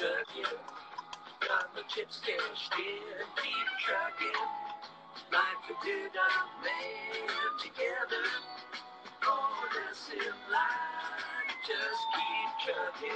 [0.00, 0.16] Got
[1.88, 3.68] chips cashed in, keep
[5.30, 5.50] I
[6.64, 7.28] made
[7.60, 8.24] together.
[11.66, 13.12] Just keep.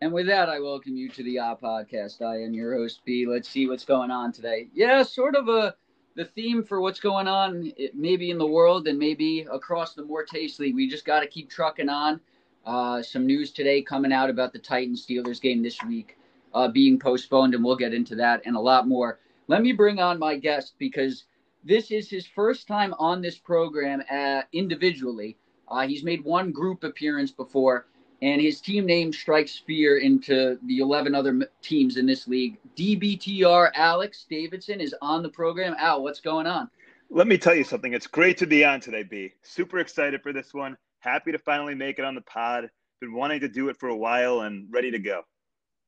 [0.00, 2.22] And with that, I welcome you to the Ah Podcast.
[2.22, 3.24] I am your host, B.
[3.24, 4.66] Let's see what's going on today.
[4.74, 5.76] Yeah, sort of a
[6.16, 10.58] the theme for what's going on, maybe in the world and maybe across the Mortase
[10.58, 10.74] League.
[10.74, 12.20] We just got to keep trucking on.
[12.68, 16.18] Uh, some news today coming out about the Titans Steelers game this week
[16.52, 19.20] uh, being postponed, and we'll get into that and a lot more.
[19.46, 21.24] Let me bring on my guest because
[21.64, 25.38] this is his first time on this program uh, individually.
[25.66, 27.86] Uh, he's made one group appearance before
[28.20, 32.58] and his team name strikes fear into the 11 other teams in this league.
[32.76, 35.74] DBTR Alex Davidson is on the program.
[35.78, 36.68] Al, what's going on?
[37.08, 37.94] Let me tell you something.
[37.94, 39.32] It's great to be on today, B.
[39.42, 40.76] Super excited for this one.
[41.08, 42.68] Happy to finally make it on the pod.
[43.00, 45.22] Been wanting to do it for a while and ready to go.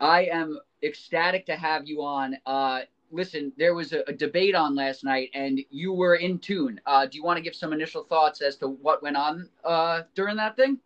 [0.00, 2.36] I am ecstatic to have you on.
[2.46, 6.80] Uh, listen, there was a, a, debate on last night, and you were in tune.
[6.86, 10.02] Uh, do you want to give some initial thoughts as to what went on uh,
[10.14, 10.78] during that thing?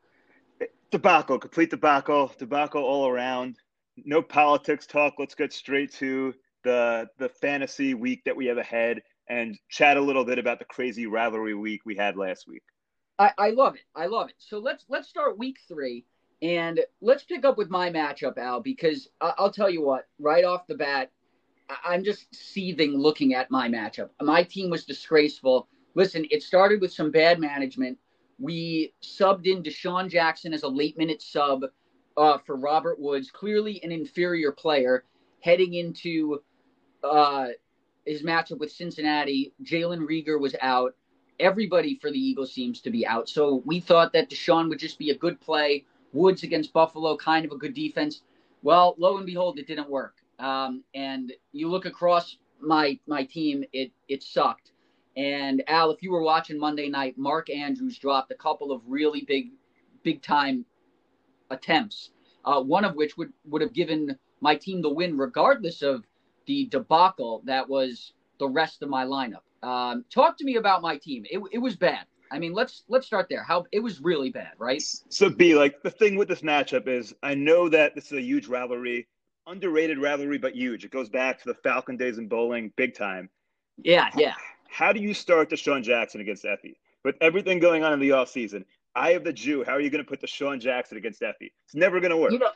[0.90, 3.56] debacle, complete debacle, debacle all around.
[4.05, 5.14] No politics talk.
[5.18, 10.00] Let's get straight to the the fantasy week that we have ahead and chat a
[10.00, 12.62] little bit about the crazy rivalry week we had last week.
[13.18, 13.82] I, I love it.
[13.94, 14.36] I love it.
[14.38, 16.04] So let's let's start week three
[16.42, 20.66] and let's pick up with my matchup, Al, because I'll tell you what, right off
[20.66, 21.10] the bat,
[21.84, 24.10] I'm just seething looking at my matchup.
[24.20, 25.68] My team was disgraceful.
[25.94, 27.98] Listen, it started with some bad management.
[28.38, 31.62] We subbed in DeSean Jackson as a late minute sub
[32.16, 35.04] uh, for Robert Woods, clearly an inferior player
[35.40, 36.42] heading into
[37.02, 37.48] uh,
[38.04, 39.54] his matchup with Cincinnati.
[39.62, 40.94] Jalen Reagor was out.
[41.40, 43.28] Everybody for the Eagles seems to be out.
[43.28, 45.84] So we thought that DeSean would just be a good play.
[46.12, 48.22] Woods against Buffalo, kind of a good defense.
[48.62, 50.17] Well, lo and behold, it didn't work.
[50.39, 54.72] Um, and you look across my my team, it it sucked.
[55.17, 59.22] And Al, if you were watching Monday night, Mark Andrews dropped a couple of really
[59.22, 59.51] big,
[60.02, 60.64] big time
[61.51, 62.11] attempts.
[62.45, 66.05] Uh, one of which would would have given my team the win, regardless of
[66.46, 69.42] the debacle that was the rest of my lineup.
[69.64, 71.25] Um, talk to me about my team.
[71.30, 72.05] It, it was bad.
[72.30, 73.42] I mean, let's let's start there.
[73.42, 74.83] How it was really bad, right?
[75.08, 78.23] So, B, like the thing with this matchup is, I know that this is a
[78.23, 79.07] huge rivalry,
[79.47, 80.85] underrated rivalry, but huge.
[80.85, 83.30] It goes back to the Falcon days in bowling, big time.
[83.79, 84.35] Yeah, yeah.
[84.69, 86.77] How do you start DeSean Jackson against Effie?
[87.05, 88.64] With everything going on in the off season,
[88.96, 89.63] I have the Jew.
[89.64, 91.52] How are you going to put DeSean Jackson against Effie?
[91.67, 92.33] It's never going to work.
[92.33, 92.51] You know,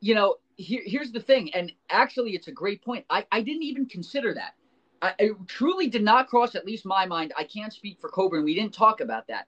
[0.00, 3.04] you know here, here's the thing, and actually, it's a great point.
[3.10, 4.54] I, I didn't even consider that.
[5.02, 7.32] I, it truly did not cross at least my mind.
[7.36, 8.44] I can't speak for Coburn.
[8.44, 9.46] We didn't talk about that.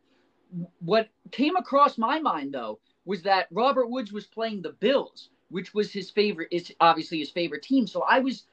[0.81, 5.75] What came across my mind though was that Robert Woods was playing the Bills, which
[5.75, 6.49] was his favorite.
[6.51, 7.87] It's obviously his favorite team.
[7.87, 8.45] So I was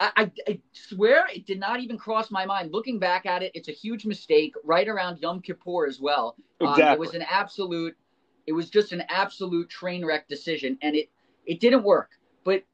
[0.00, 2.72] I, I, swear it did not even cross my mind.
[2.72, 6.36] Looking back at it, it's a huge mistake right around Yom Kippur as well.
[6.60, 6.84] Exactly.
[6.84, 7.96] Um, it was an absolute,
[8.46, 11.10] it was just an absolute train wreck decision, and it
[11.46, 12.10] it didn't work.
[12.44, 12.64] But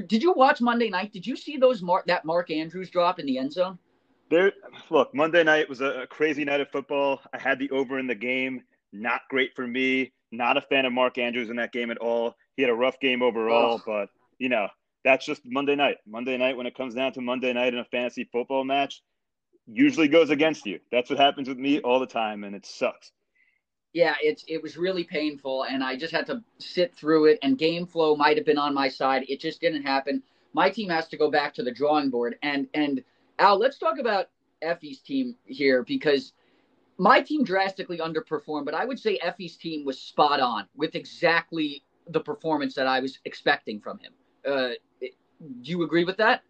[0.00, 1.12] did you watch Monday night?
[1.12, 3.78] Did you see those Mark that Mark Andrews drop in the end zone?
[4.30, 4.52] There,
[4.88, 7.20] look, Monday night was a, crazy night of football.
[7.34, 8.62] I had the over in the game.
[8.92, 10.12] Not great for me.
[10.30, 12.34] Not a fan of Mark Andrews in that game at all.
[12.56, 13.82] He had a rough game overall, oh.
[13.84, 14.08] but
[14.38, 14.68] you know
[15.04, 15.96] that's just Monday night.
[16.06, 19.02] Monday night, when it comes down to Monday night in a fantasy football match,
[19.66, 20.80] usually goes against you.
[20.90, 23.12] That's what happens with me all the time, and it sucks.
[23.92, 27.38] Yeah, it's it was really painful, and I just had to sit through it.
[27.42, 29.24] And game flow might have been on my side.
[29.28, 30.22] It just didn't happen.
[30.54, 32.36] My team has to go back to the drawing board.
[32.42, 33.02] And and
[33.38, 34.28] Al, let's talk about
[34.62, 36.32] Effie's team here because
[36.98, 41.84] my team drastically underperformed, but I would say Effie's team was spot on with exactly
[42.08, 44.12] the performance that I was expecting from him.
[44.46, 44.70] Uh,
[45.00, 46.42] do you agree with that?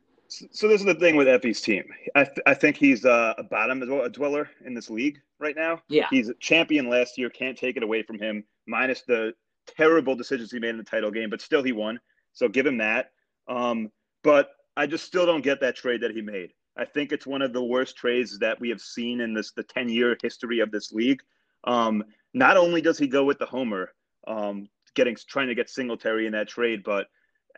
[0.51, 1.85] So this is the thing with Effie's team.
[2.15, 5.83] I, th- I think he's uh, a bottom a dweller in this league right now.
[5.89, 7.31] Yeah, he's a champion last year.
[7.31, 8.45] Can't take it away from him.
[8.67, 9.35] Minus the
[9.67, 12.01] terrible decisions he made in the title game, but still he won.
[12.33, 13.11] So give him that.
[13.49, 13.91] Um,
[14.23, 16.53] but I just still don't get that trade that he made.
[16.77, 19.63] I think it's one of the worst trades that we have seen in this the
[19.63, 21.21] ten year history of this league.
[21.65, 22.05] Um,
[22.35, 23.93] not only does he go with the homer,
[24.27, 27.09] um, getting trying to get Singletary in that trade, but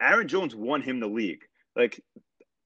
[0.00, 1.43] Aaron Jones won him the league.
[1.76, 2.02] Like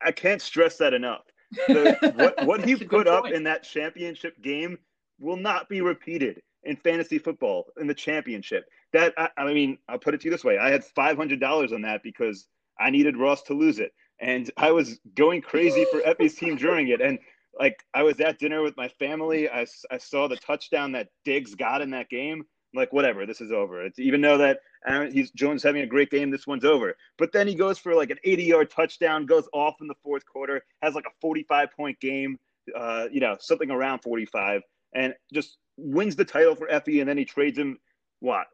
[0.02, 1.22] I can't stress that enough.
[1.66, 4.78] The, what what he put up in that championship game
[5.18, 8.68] will not be repeated in fantasy football in the championship.
[8.92, 11.40] That I, I mean, I'll put it to you this way: I had five hundred
[11.40, 12.46] dollars on that because
[12.78, 16.88] I needed Ross to lose it, and I was going crazy for Effie's team during
[16.88, 17.00] it.
[17.00, 17.18] And
[17.58, 21.54] like I was at dinner with my family, I, I saw the touchdown that Diggs
[21.54, 22.44] got in that game.
[22.72, 23.82] I'm like, whatever, this is over.
[23.84, 26.94] It's even though that Aaron, he's Jones having a great game, this one's over.
[27.16, 30.24] But then he goes for like an 80 yard touchdown, goes off in the fourth
[30.26, 32.38] quarter, has like a 45 point game,
[32.76, 34.62] uh, you know, something around 45,
[34.94, 37.78] and just wins the title for Effie, and then he trades him.
[38.20, 38.46] What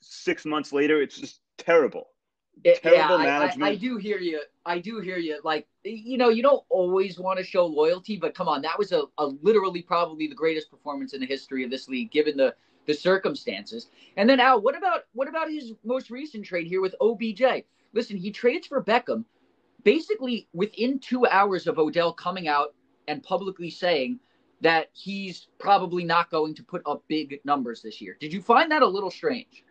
[0.00, 1.00] six months later?
[1.00, 2.08] It's just terrible.
[2.62, 3.62] It, terrible yeah, management.
[3.62, 4.40] I, I, I, do hear you.
[4.64, 5.40] I do hear you.
[5.42, 8.92] Like you know, you don't always want to show loyalty, but come on, that was
[8.92, 12.54] a, a literally probably the greatest performance in the history of this league, given the
[12.86, 13.88] the circumstances.
[14.16, 17.64] And then Al, what about what about his most recent trade here with OBJ?
[17.92, 19.24] Listen, he trades for Beckham
[19.84, 22.74] basically within two hours of Odell coming out
[23.06, 24.18] and publicly saying
[24.60, 28.16] that he's probably not going to put up big numbers this year.
[28.18, 29.62] Did you find that a little strange?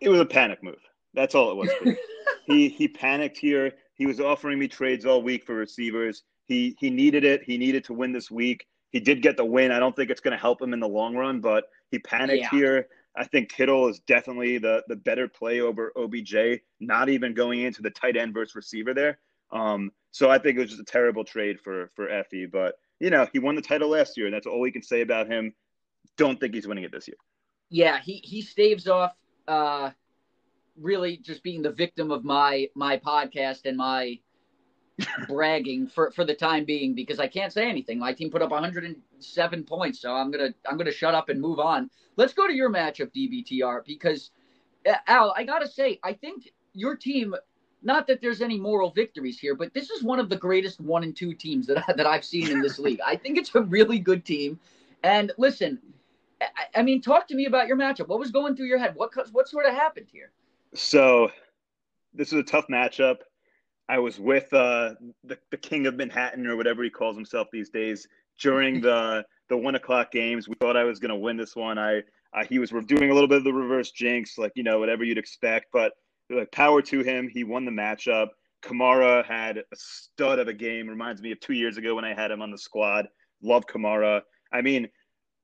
[0.00, 0.80] It was a panic move.
[1.14, 1.96] That's all it was.
[2.46, 3.72] he he panicked here.
[3.94, 6.24] He was offering me trades all week for receivers.
[6.46, 7.42] He he needed it.
[7.44, 8.66] He needed to win this week.
[8.90, 9.70] He did get the win.
[9.70, 12.42] I don't think it's going to help him in the long run, but he panicked
[12.42, 12.50] yeah.
[12.50, 12.88] here.
[13.16, 16.60] I think Kittle is definitely the the better play over OBJ.
[16.80, 19.18] Not even going into the tight end versus receiver there.
[19.52, 22.46] Um, so I think it was just a terrible trade for for Effie.
[22.46, 25.00] But you know, he won the title last year, and that's all we can say
[25.00, 25.54] about him.
[26.16, 27.16] Don't think he's winning it this year.
[27.70, 29.12] Yeah, he he staves off
[29.46, 29.90] uh,
[30.80, 34.18] really just being the victim of my my podcast and my
[35.28, 37.98] bragging for for the time being because I can't say anything.
[37.98, 41.58] My team put up 107 points, so I'm gonna I'm gonna shut up and move
[41.58, 41.90] on.
[42.16, 44.30] Let's go to your matchup, DBTR, because
[44.88, 47.34] uh, Al, I gotta say, I think your team.
[47.86, 51.02] Not that there's any moral victories here, but this is one of the greatest one
[51.02, 52.98] and two teams that I, that I've seen in this league.
[53.04, 54.58] I think it's a really good team.
[55.02, 55.78] And listen,
[56.40, 56.46] I,
[56.80, 58.08] I mean, talk to me about your matchup.
[58.08, 58.94] What was going through your head?
[58.96, 60.30] What what sort of happened here?
[60.74, 61.30] So,
[62.14, 63.18] this is a tough matchup.
[63.88, 64.94] I was with uh,
[65.24, 68.06] the the king of Manhattan or whatever he calls himself these days
[68.40, 70.48] during the the one o'clock games.
[70.48, 71.78] We thought I was going to win this one.
[71.78, 72.02] I
[72.32, 75.04] uh, he was doing a little bit of the reverse jinx, like you know whatever
[75.04, 75.92] you'd expect, but
[76.30, 77.28] like power to him.
[77.28, 78.28] He won the matchup.
[78.64, 80.88] Kamara had a stud of a game.
[80.88, 83.06] Reminds me of two years ago when I had him on the squad.
[83.42, 84.22] Love Kamara.
[84.52, 84.88] I mean,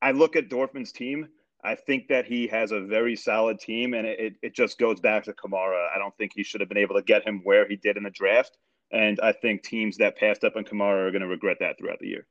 [0.00, 1.28] I look at Dorfman's team.
[1.62, 5.24] I think that he has a very solid team, and it, it just goes back
[5.24, 5.88] to Kamara.
[5.94, 8.02] I don't think he should have been able to get him where he did in
[8.02, 8.56] the draft.
[8.92, 12.00] And I think teams that passed up on Kamara are going to regret that throughout
[12.00, 12.26] the year.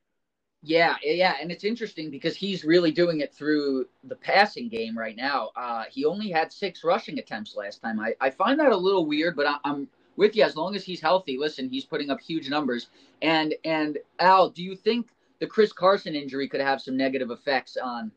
[0.62, 5.16] Yeah, yeah, and it's interesting because he's really doing it through the passing game right
[5.16, 5.50] now.
[5.56, 7.98] Uh, he only had six rushing attempts last time.
[7.98, 10.84] I, I find that a little weird, but I, I'm with you as long as
[10.84, 11.38] he's healthy.
[11.38, 12.88] Listen, he's putting up huge numbers.
[13.22, 17.78] And and Al, do you think the Chris Carson injury could have some negative effects
[17.78, 18.12] on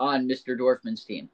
[0.00, 0.58] on Mr.
[0.58, 1.28] Dorfman's team?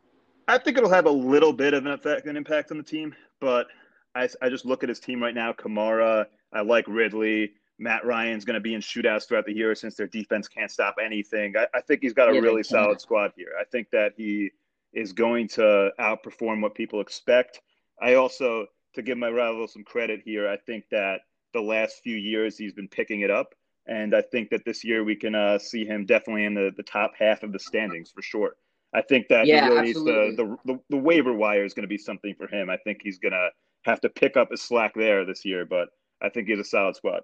[0.49, 3.15] I think it'll have a little bit of an effect, an impact on the team,
[3.41, 3.69] but
[4.15, 5.53] I, I just look at his team right now.
[5.53, 7.53] Kamara, I like Ridley.
[7.79, 10.97] Matt Ryan's going to be in shootouts throughout the year since their defense can't stop
[11.03, 11.55] anything.
[11.57, 13.53] I, I think he's got a yeah, really solid squad here.
[13.59, 14.51] I think that he
[14.93, 17.61] is going to outperform what people expect.
[18.03, 21.21] I also, to give my rival some credit here, I think that
[21.55, 23.55] the last few years he's been picking it up.
[23.91, 26.83] And I think that this year we can uh, see him definitely in the, the
[26.85, 28.55] top half of the standings for sure.
[28.95, 30.05] I think that yeah, he really needs to,
[30.37, 32.71] the, the, the waiver wire is going to be something for him.
[32.71, 33.51] I think he's going to
[33.83, 35.89] have to pick up his slack there this year, but
[36.23, 37.23] I think he's a solid squad.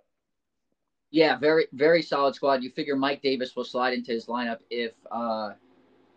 [1.13, 2.65] Yeah, very very solid squad.
[2.65, 5.53] You figure Mike Davis will slide into his lineup if uh,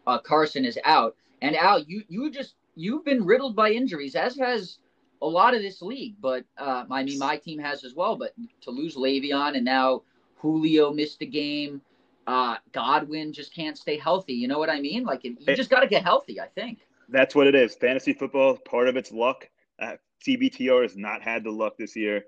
[0.07, 1.15] uh, Carson is out.
[1.43, 4.79] And Al, you you just you've been riddled by injuries, as has
[5.21, 6.15] a lot of this league.
[6.19, 8.15] But uh, I mean, my team has as well.
[8.15, 10.01] But to lose Le'Veon and now
[10.39, 11.81] Julio missed a game.
[12.27, 14.33] Uh, Godwin just can't stay healthy.
[14.33, 15.03] You know what I mean?
[15.03, 16.39] Like you just got to get healthy.
[16.39, 16.79] I think
[17.09, 17.75] that's what it is.
[17.75, 19.49] Fantasy football, part of its luck.
[19.81, 19.93] Uh,
[20.25, 22.23] TBTR has not had the luck this year.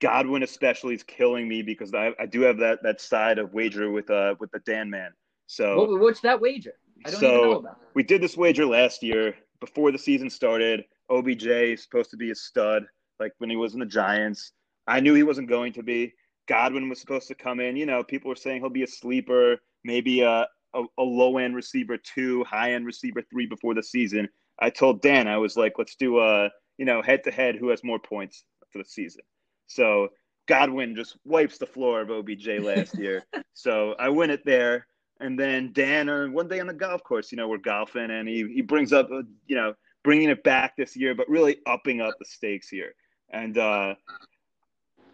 [0.00, 3.90] Godwin especially is killing me because I, I do have that that side of wager
[3.90, 5.12] with uh with the Dan man.
[5.46, 6.74] So what, what's that wager?
[7.04, 7.88] I don't so even know about it.
[7.94, 10.84] we did this wager last year before the season started.
[11.10, 12.84] OBJ is supposed to be a stud,
[13.18, 14.52] like when he was in the Giants.
[14.86, 16.14] I knew he wasn't going to be.
[16.48, 17.76] Godwin was supposed to come in.
[17.76, 21.54] You know, people were saying he'll be a sleeper, maybe a, a, a low end
[21.54, 24.28] receiver two, high end receiver three before the season.
[24.58, 27.68] I told Dan, I was like, let's do a, you know, head to head who
[27.68, 29.22] has more points for the season.
[29.66, 30.08] So
[30.46, 33.24] Godwin just wipes the floor of OBJ last year.
[33.54, 34.86] so I win it there.
[35.20, 38.28] And then Dan, uh, one day on the golf course, you know, we're golfing and
[38.28, 39.74] he, he brings up, uh, you know,
[40.04, 42.94] bringing it back this year, but really upping up the stakes here.
[43.30, 43.94] And uh,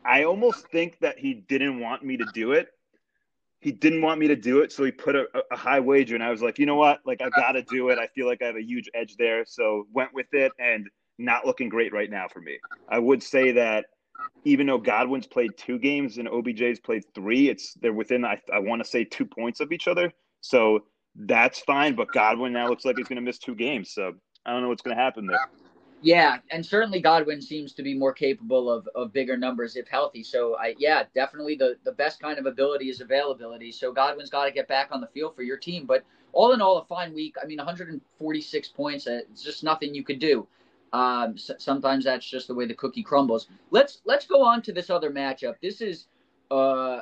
[0.05, 2.69] I almost think that he didn't want me to do it.
[3.61, 6.23] He didn't want me to do it, so he put a, a high wager, and
[6.23, 7.01] I was like, you know what?
[7.07, 7.99] Like, I got to do it.
[7.99, 10.87] I feel like I have a huge edge there, so went with it, and
[11.19, 12.59] not looking great right now for me.
[12.89, 13.87] I would say that
[14.45, 18.59] even though Godwin's played two games and OBJ's played three, it's they're within I, I
[18.59, 20.13] want to say two points of each other.
[20.41, 20.81] So
[21.15, 21.95] that's fine.
[21.95, 24.13] But Godwin now looks like he's going to miss two games, so
[24.45, 25.39] I don't know what's going to happen there.
[26.05, 30.23] Yeah, and certainly Godwin seems to be more capable of, of bigger numbers if healthy.
[30.23, 33.73] So I yeah, definitely the, the best kind of ability is availability.
[33.73, 35.87] So Godwin's got to get back on the field for your team.
[35.87, 37.37] But all in all, a fine week.
[37.43, 39.07] I mean, 146 points.
[39.07, 40.47] Uh, it's just nothing you could do.
[40.93, 43.49] Um, sometimes that's just the way the cookie crumbles.
[43.71, 45.55] Let's let's go on to this other matchup.
[45.63, 46.09] This is
[46.51, 46.99] uh,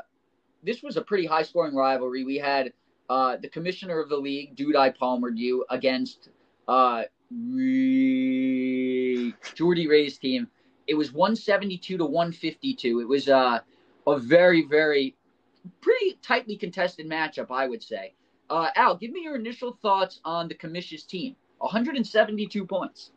[0.62, 2.22] this was a pretty high scoring rivalry.
[2.22, 2.72] We had
[3.10, 6.28] uh, the commissioner of the league, Dude I Palmered you against
[6.68, 7.02] uh,
[9.54, 10.48] Jordy Ray's team.
[10.86, 13.00] It was 172 to 152.
[13.00, 13.60] It was uh,
[14.06, 15.16] a very, very
[15.80, 18.14] pretty tightly contested matchup, I would say.
[18.50, 21.36] Uh, Al, give me your initial thoughts on the commission's team.
[21.58, 23.12] 172 points.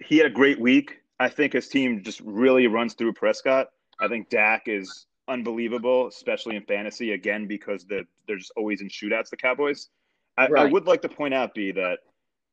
[0.00, 1.02] He had a great week.
[1.20, 3.68] I think his team just really runs through Prescott.
[4.00, 8.88] I think Dak is unbelievable, especially in fantasy, again, because the, they're just always in
[8.88, 9.88] shootouts, the Cowboys.
[10.38, 10.66] I, right.
[10.66, 11.98] I would like to point out, B, that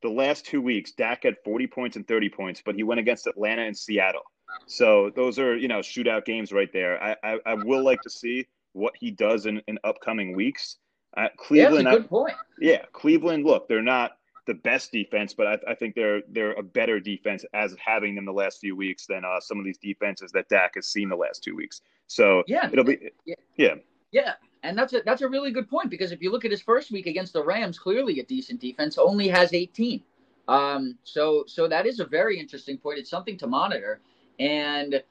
[0.02, 3.28] the last two weeks, Dak had 40 points and 30 points, but he went against
[3.28, 4.24] Atlanta and Seattle.
[4.66, 7.02] So those are, you know, shootout games right there.
[7.02, 10.78] I, I, I will like to see what he does in, in upcoming weeks.
[11.18, 12.34] Uh, Cleveland, yeah, good I, point.
[12.60, 13.46] Yeah, Cleveland.
[13.46, 14.12] Look, they're not
[14.46, 18.16] the best defense, but I, I, think they're they're a better defense as of having
[18.16, 21.10] them the last few weeks than uh, some of these defenses that Dak has seen
[21.10, 21.82] the last two weeks.
[22.08, 23.76] So yeah, it'll be yeah, yeah,
[24.12, 24.34] yeah.
[24.64, 26.92] And that's a that's a really good point because if you look at his first
[26.92, 30.02] week against the Rams, clearly a decent defense, only has 18.
[30.50, 33.00] Um, so so that is a very interesting point.
[33.00, 34.02] It's something to monitor.
[34.40, 35.02] And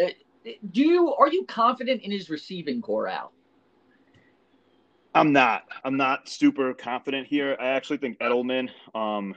[0.00, 0.08] uh,
[0.70, 3.32] do you are you confident in his receiving corps, Al?
[5.14, 5.64] I'm not.
[5.84, 7.56] I'm not super confident here.
[7.60, 9.34] I actually think Edelman, um,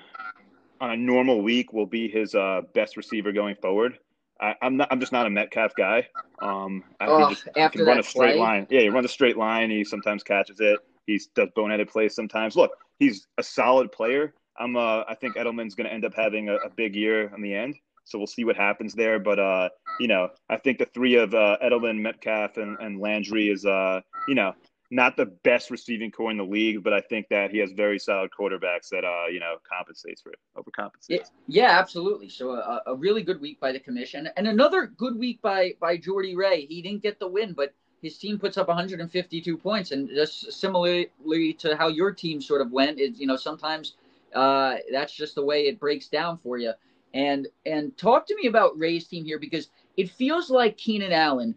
[0.82, 4.00] on a normal week, will be his uh, best receiver going forward.
[4.40, 4.88] I, am not.
[4.92, 6.08] I'm just not a Metcalf guy.
[6.42, 8.40] Um, oh, just after can run a straight play?
[8.40, 8.68] line.
[8.70, 9.70] Yeah, he runs a straight line.
[9.70, 10.80] He sometimes catches it.
[11.06, 12.56] He does boneheaded plays sometimes.
[12.56, 14.34] Look, he's a solid player.
[14.60, 14.76] I'm.
[14.76, 17.54] Uh, I think Edelman's going to end up having a, a, big year in the
[17.54, 17.76] end.
[18.06, 19.20] So we'll see what happens there.
[19.20, 23.50] But uh, you know, I think the three of uh, Edelman, Metcalf, and, and Landry
[23.50, 24.54] is uh, you know,
[24.90, 28.00] not the best receiving corps in the league, but I think that he has very
[28.00, 31.10] solid quarterbacks that uh, you know compensates for it, overcompensates.
[31.10, 32.30] Yeah, yeah absolutely.
[32.30, 35.98] So a, a, really good week by the commission, and another good week by by
[35.98, 36.66] Jordy Ray.
[36.66, 41.54] He didn't get the win, but his team puts up 152 points, and just similarly
[41.58, 43.96] to how your team sort of went, is you know sometimes
[44.34, 46.72] uh, that's just the way it breaks down for you.
[47.14, 51.56] And and talk to me about Ray's team here because it feels like Keenan Allen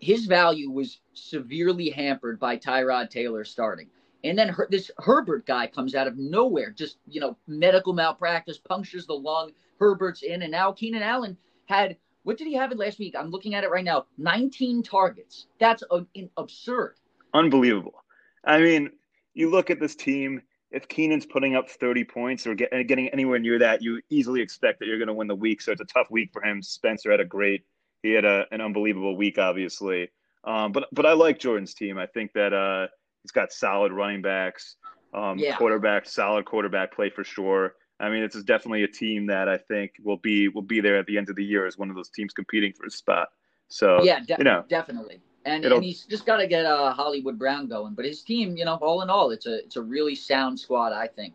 [0.00, 3.88] his value was severely hampered by Tyrod Taylor starting.
[4.24, 8.58] And then her, this Herbert guy comes out of nowhere, just, you know, medical malpractice,
[8.58, 9.52] punctures the lung.
[9.78, 10.42] Herbert's in.
[10.42, 13.14] And now Keenan Allen had, what did he have it last week?
[13.18, 15.46] I'm looking at it right now 19 targets.
[15.58, 16.04] That's a,
[16.36, 16.96] absurd.
[17.32, 18.04] Unbelievable.
[18.44, 18.90] I mean,
[19.34, 23.38] you look at this team, if Keenan's putting up 30 points or get, getting anywhere
[23.38, 25.62] near that, you easily expect that you're going to win the week.
[25.62, 26.62] So it's a tough week for him.
[26.62, 27.64] Spencer had a great
[28.02, 30.10] he had a, an unbelievable week, obviously.
[30.44, 31.98] Um, but but I like Jordan's team.
[31.98, 32.88] I think that uh,
[33.22, 34.76] he's got solid running backs,
[35.12, 35.56] um, yeah.
[35.56, 37.74] quarterback, solid quarterback play for sure.
[37.98, 41.06] I mean, it's definitely a team that I think will be will be there at
[41.06, 43.28] the end of the year as one of those teams competing for a spot.
[43.68, 45.20] So yeah, de- you know, definitely.
[45.44, 47.94] And, and he's just got to get uh, Hollywood Brown going.
[47.94, 50.92] But his team, you know, all in all, it's a it's a really sound squad.
[50.92, 51.34] I think.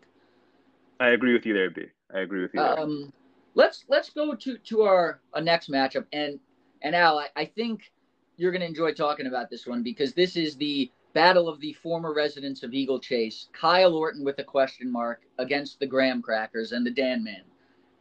[0.98, 1.86] I agree with you there, B.
[2.14, 2.60] I agree with you.
[2.60, 2.80] There.
[2.80, 3.12] Um,
[3.54, 6.38] let's let's go to to our, our next matchup, and
[6.82, 7.92] and Al, I, I think
[8.36, 11.72] you're going to enjoy talking about this one because this is the battle of the
[11.72, 13.48] former residents of Eagle Chase.
[13.52, 17.42] Kyle Orton with a question mark against the Graham Crackers and the Dan Man.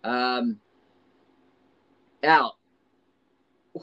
[0.04, 0.60] Um,
[2.24, 2.58] Al,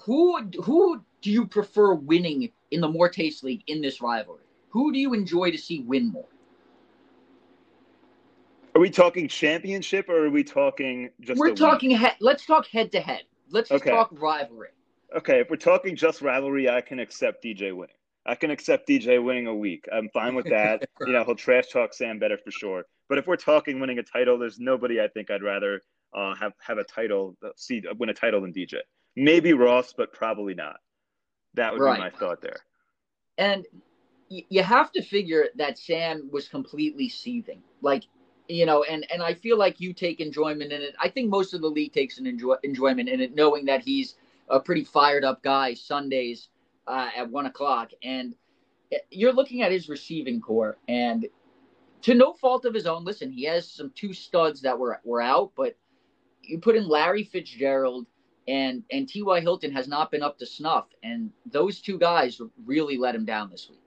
[0.04, 4.44] who who do you prefer winning in the More Taste League in this rivalry?
[4.70, 6.28] Who do you enjoy to see win more?
[8.74, 11.38] Are we talking championship or are we talking just?
[11.38, 12.16] We're talking head.
[12.20, 13.22] Let's talk head to head.
[13.50, 13.90] Let's just okay.
[13.90, 14.68] talk rivalry
[15.16, 17.96] okay, if we're talking just rivalry, I can accept DJ winning.
[18.24, 19.86] I can accept DJ winning a week.
[19.92, 20.84] I'm fine with that.
[21.00, 22.84] you know, he'll trash talk Sam better for sure.
[23.08, 25.82] But if we're talking winning a title, there's nobody I think I'd rather
[26.14, 28.76] uh, have have a title, uh, see win a title than DJ.
[29.16, 30.76] Maybe Ross, but probably not.
[31.54, 31.96] That would right.
[31.96, 32.56] be my thought there.
[33.38, 33.66] And
[34.28, 38.04] you have to figure that Sam was completely seething, like
[38.48, 40.94] you know, and and I feel like you take enjoyment in it.
[41.00, 44.16] I think most of the league takes an enjoy, enjoyment in it, knowing that he's
[44.52, 46.48] a pretty fired up guy Sundays
[46.86, 48.34] uh, at one o'clock, and
[49.10, 51.26] you're looking at his receiving corps, and
[52.02, 53.04] to no fault of his own.
[53.04, 55.76] Listen, he has some two studs that were were out, but
[56.42, 58.06] you put in Larry Fitzgerald
[58.48, 59.40] and and T.Y.
[59.40, 63.50] Hilton has not been up to snuff, and those two guys really let him down
[63.50, 63.78] this week.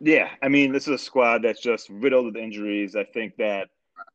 [0.00, 2.96] Yeah, I mean, this is a squad that's just riddled with injuries.
[2.96, 3.68] I think that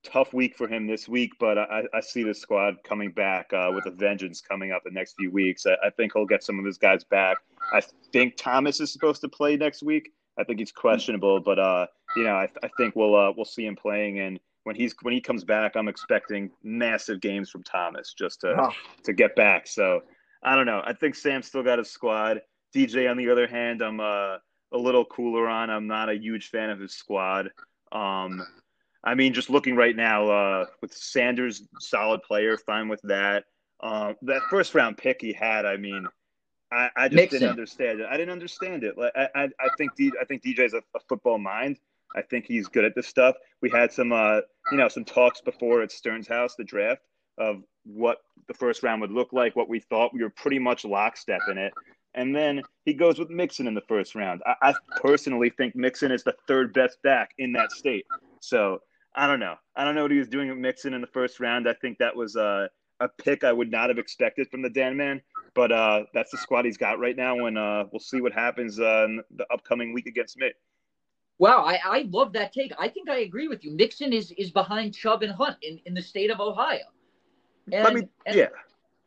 [0.03, 3.71] tough week for him this week, but I, I see the squad coming back uh,
[3.73, 5.65] with a vengeance coming up the next few weeks.
[5.65, 7.37] I, I, think he'll get some of his guys back.
[7.73, 10.11] I think Thomas is supposed to play next week.
[10.37, 13.65] I think he's questionable, but uh, you know, I, I think we'll uh, we'll see
[13.65, 18.13] him playing, and when he's when he comes back, I'm expecting massive games from Thomas
[18.13, 18.71] just to oh.
[19.03, 19.67] to get back.
[19.67, 20.01] So
[20.43, 20.81] I don't know.
[20.85, 22.41] I think Sam's still got his squad.
[22.75, 24.37] DJ, on the other hand, I'm uh,
[24.73, 25.69] a little cooler on.
[25.69, 27.49] I'm not a huge fan of his squad.
[27.91, 28.45] Um,
[29.05, 33.45] I mean, just looking right now uh, with Sanders, solid player, fine with that.
[33.79, 36.07] Uh, that first round pick he had, I mean,
[36.71, 38.07] I, I just didn't understand it.
[38.09, 38.97] I didn't understand it.
[38.97, 41.77] Like, I, I, I think D, I think DJ's a, a football mind.
[42.15, 43.35] I think he's good at this stuff.
[43.61, 47.01] We had some, uh, you know, some talks before at Stern's house, the draft,
[47.37, 50.13] of what the first round would look like, what we thought.
[50.13, 51.73] We were pretty much lockstep in it.
[52.15, 54.41] And then he goes with Mixon in the first round.
[54.45, 58.05] I, I personally think Mixon is the third best back in that state.
[58.39, 58.79] So
[59.15, 59.55] I don't know.
[59.75, 61.67] I don't know what he was doing with Mixon in the first round.
[61.69, 62.67] I think that was uh,
[62.99, 65.21] a pick I would not have expected from the Dan man.
[65.53, 68.77] But uh, that's the squad he's got right now, and uh, we'll see what happens
[68.77, 70.51] uh, in the upcoming week against me.
[71.37, 72.73] Wow, I, I love that take.
[72.77, 73.71] I think I agree with you.
[73.71, 76.79] Mixon is is behind Chubb and Hunt in, in the state of Ohio.
[77.71, 78.47] And, Let me, and, yeah.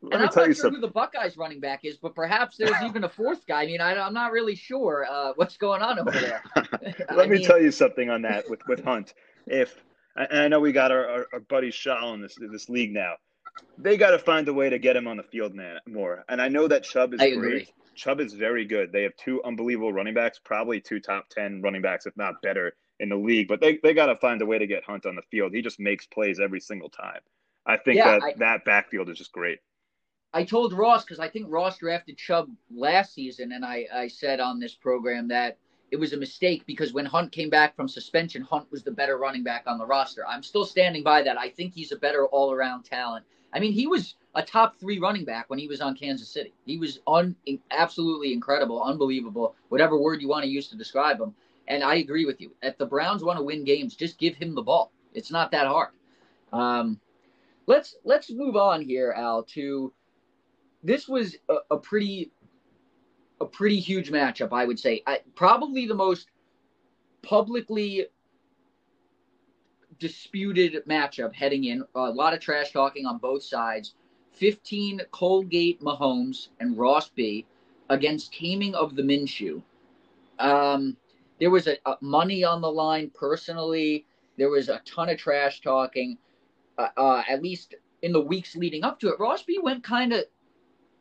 [0.00, 3.05] Let and I'm not sure who the Buckeyes running back is, but perhaps there's even
[3.05, 3.62] a fourth guy.
[3.62, 6.43] I mean, I, am not really sure uh, what's going on over there.
[6.81, 7.45] Let I me mean...
[7.47, 9.15] tell you something on that with, with Hunt.
[9.47, 9.83] If
[10.30, 13.14] and I know we got our, our, our buddy Shaw in this this league now.
[13.76, 16.25] They got to find a way to get him on the field, man, more.
[16.28, 17.37] And I know that Chubb is I great.
[17.37, 17.68] Agree.
[17.94, 18.92] Chubb is very good.
[18.92, 22.75] They have two unbelievable running backs, probably two top ten running backs, if not better,
[23.00, 23.48] in the league.
[23.48, 25.52] But they, they got to find a way to get Hunt on the field.
[25.52, 27.20] He just makes plays every single time.
[27.66, 29.58] I think yeah, that I, that backfield is just great.
[30.32, 34.40] I told Ross because I think Ross drafted Chubb last season, and I, I said
[34.40, 35.58] on this program that
[35.90, 39.16] it was a mistake because when Hunt came back from suspension, Hunt was the better
[39.16, 40.26] running back on the roster.
[40.26, 41.38] I'm still standing by that.
[41.38, 43.24] I think he's a better all around talent.
[43.53, 46.53] I mean, he was a top three running back when he was on Kansas City.
[46.66, 47.35] He was un,
[47.70, 51.35] absolutely incredible, unbelievable, whatever word you want to use to describe him.
[51.66, 52.53] And I agree with you.
[52.62, 54.92] If the Browns want to win games, just give him the ball.
[55.14, 55.90] It's not that hard.
[56.53, 57.01] Um,
[57.66, 59.92] let's let's move on here, Al, to
[60.83, 62.31] this was a, a pretty
[63.40, 65.03] a pretty huge matchup, I would say.
[65.07, 66.29] I, probably the most
[67.22, 68.07] publicly
[69.98, 71.85] disputed matchup heading in.
[71.94, 73.94] A lot of trash talking on both sides.
[74.33, 77.44] 15 Colgate Mahomes and Ross B
[77.90, 79.62] against Taming of the Minshew.
[80.38, 80.96] Um,
[81.40, 84.07] there was a, a, money on the line personally.
[84.37, 86.18] There was a ton of trash talking.
[86.77, 90.12] Uh, uh, at least in the weeks leading up to it, Ross B went kind
[90.12, 90.24] of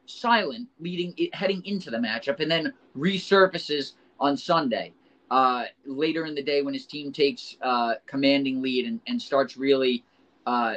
[0.08, 4.94] silent leading heading into the matchup, and then resurfaces on Sunday
[5.30, 9.58] uh, later in the day when his team takes uh, commanding lead and, and starts
[9.58, 10.04] really
[10.46, 10.76] uh,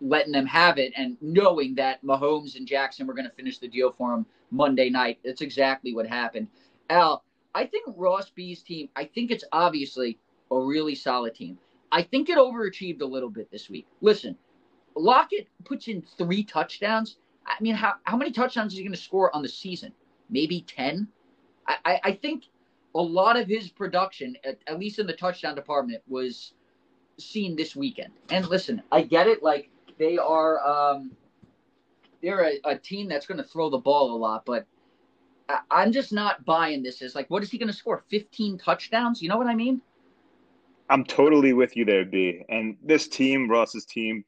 [0.00, 3.68] letting them have it, and knowing that Mahomes and Jackson were going to finish the
[3.68, 5.18] deal for him Monday night.
[5.24, 6.48] That's exactly what happened.
[6.90, 8.88] Al, I think Ross B's team.
[8.94, 10.18] I think it's obviously
[10.50, 11.58] a really solid team.
[11.90, 13.86] I think it overachieved a little bit this week.
[14.00, 14.36] Listen,
[14.94, 19.00] Lockett puts in three touchdowns I mean, how, how many touchdowns is he going to
[19.00, 19.92] score on the season?
[20.28, 21.08] Maybe 10?
[21.68, 22.44] I, I, think
[22.94, 26.52] a lot of his production, at, at, least in the touchdown department, was
[27.18, 28.12] seen this weekend.
[28.30, 29.42] And listen, I get it.
[29.42, 31.10] Like, they are um,
[32.22, 34.66] they're a, a team that's going to throw the ball a lot, but
[35.48, 38.04] I, I'm just not buying this Is like, what is he going to score?
[38.08, 39.22] 15 touchdowns?
[39.22, 39.80] You know what I mean?
[40.88, 42.44] I'm totally with you there, B.
[42.48, 44.24] And this team, Ross's team,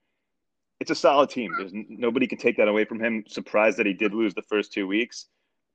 [0.81, 1.53] it's a solid team.
[1.57, 3.25] There's nobody can take that away from him.
[3.27, 5.27] Surprised that he did lose the first two weeks.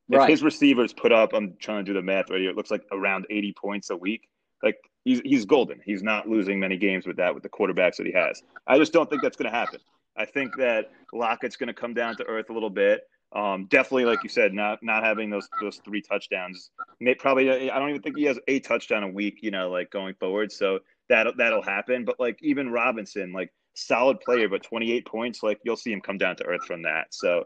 [0.10, 0.30] If right.
[0.30, 2.50] his receivers put up, I'm trying to do the math right here.
[2.50, 4.28] It looks like around 80 points a week.
[4.62, 5.82] Like he's he's golden.
[5.86, 8.42] He's not losing many games with that with the quarterbacks that he has.
[8.68, 9.80] I just don't think that's going to happen.
[10.16, 13.02] I think that Lockett's going to come down to earth a little bit.
[13.36, 16.70] Um, definitely, like you said, not not having those those three touchdowns.
[17.00, 19.40] May, probably, I don't even think he has a touchdown a week.
[19.42, 20.52] You know, like going forward.
[20.52, 22.06] So that that'll happen.
[22.06, 26.18] But like even Robinson, like solid player, but 28 points, like you'll see him come
[26.18, 27.08] down to earth from that.
[27.12, 27.46] So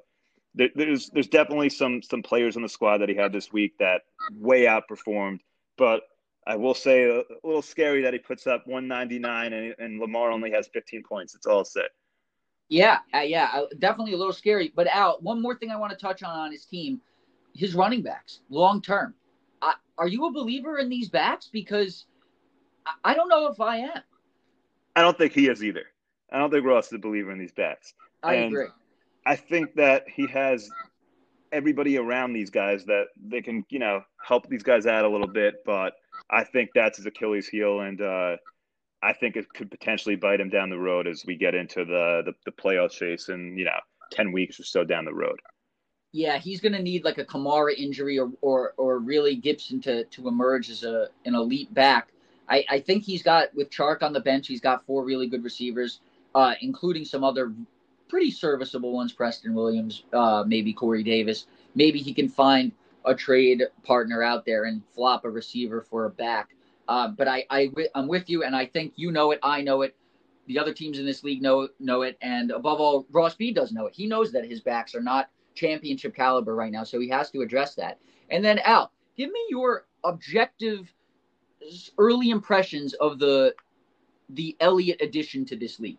[0.55, 3.77] there, there's there's definitely some some players in the squad that he had this week
[3.79, 5.39] that way outperformed.
[5.77, 6.01] But
[6.45, 10.31] I will say a, a little scary that he puts up 199 and, and Lamar
[10.31, 11.35] only has 15 points.
[11.35, 11.91] It's all I'll.
[12.69, 14.73] Yeah, uh, yeah, uh, definitely a little scary.
[14.75, 16.99] But Al, one more thing I want to touch on on his team,
[17.53, 19.13] his running backs, long term.
[19.61, 21.49] Uh, are you a believer in these backs?
[21.51, 22.05] Because
[22.85, 24.01] I, I don't know if I am.
[24.95, 25.85] I don't think he is either.
[26.31, 27.93] I don't think Ross is a believer in these backs.
[28.23, 28.67] I and agree.
[29.25, 30.69] I think that he has
[31.51, 35.27] everybody around these guys that they can, you know, help these guys out a little
[35.27, 35.63] bit.
[35.65, 35.93] But
[36.29, 38.37] I think that's his Achilles heel, and uh,
[39.01, 42.23] I think it could potentially bite him down the road as we get into the
[42.25, 43.79] the, the playoff chase and you know
[44.11, 45.39] ten weeks or so down the road.
[46.13, 50.05] Yeah, he's going to need like a Kamara injury or, or or really Gibson to
[50.05, 52.09] to emerge as a an elite back.
[52.49, 55.43] I, I think he's got with Chark on the bench, he's got four really good
[55.43, 55.99] receivers,
[56.37, 57.51] uh, including some other
[58.07, 59.11] pretty serviceable ones.
[59.11, 61.47] Preston Williams, uh, maybe Corey Davis.
[61.73, 62.71] Maybe he can find
[63.05, 66.49] a trade partner out there and flop a receiver for a back.
[66.87, 69.39] Uh, but I, I, I'm with you, and I think you know it.
[69.41, 69.95] I know it.
[70.45, 73.71] The other teams in this league know know it, and above all, Ross B does
[73.71, 73.95] know it.
[73.95, 77.41] He knows that his backs are not championship caliber right now, so he has to
[77.41, 77.97] address that.
[78.29, 80.93] And then Al, give me your objective
[81.97, 83.55] early impressions of the
[84.29, 85.97] the Elliott addition to this league.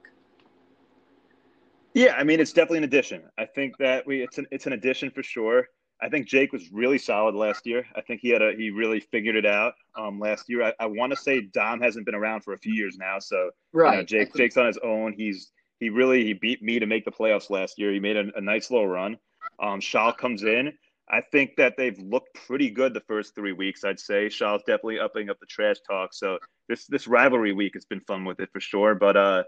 [1.94, 3.22] Yeah, I mean it's definitely an addition.
[3.38, 5.66] I think that we it's an it's an addition for sure.
[6.00, 7.84] I think Jake was really solid last year.
[7.96, 10.62] I think he had a he really figured it out um, last year.
[10.62, 13.50] I, I want to say Dom hasn't been around for a few years now, so
[13.72, 13.92] right.
[13.92, 15.14] You know, Jake Jake's on his own.
[15.16, 17.92] He's he really he beat me to make the playoffs last year.
[17.92, 19.18] He made a, a nice little run.
[19.60, 20.72] Um, Shaw comes in.
[21.10, 23.82] I think that they've looked pretty good the first three weeks.
[23.82, 26.12] I'd say Shaw's definitely upping up the trash talk.
[26.12, 28.94] So this this rivalry week has been fun with it for sure.
[28.94, 29.44] But uh,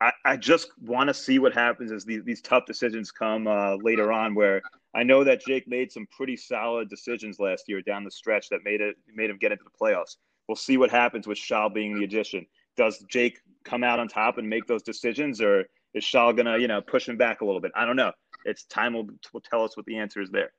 [0.00, 3.76] I, I just want to see what happens as these, these tough decisions come uh,
[3.76, 4.34] later on.
[4.34, 4.62] Where
[4.94, 8.64] I know that Jake made some pretty solid decisions last year down the stretch that
[8.64, 10.16] made it made him get into the playoffs.
[10.48, 12.46] We'll see what happens with Shaw being the addition.
[12.76, 16.68] Does Jake come out on top and make those decisions, or is Shaw gonna you
[16.68, 17.72] know push him back a little bit?
[17.74, 18.12] I don't know.
[18.44, 20.52] It's time will, will tell us what the answer is there.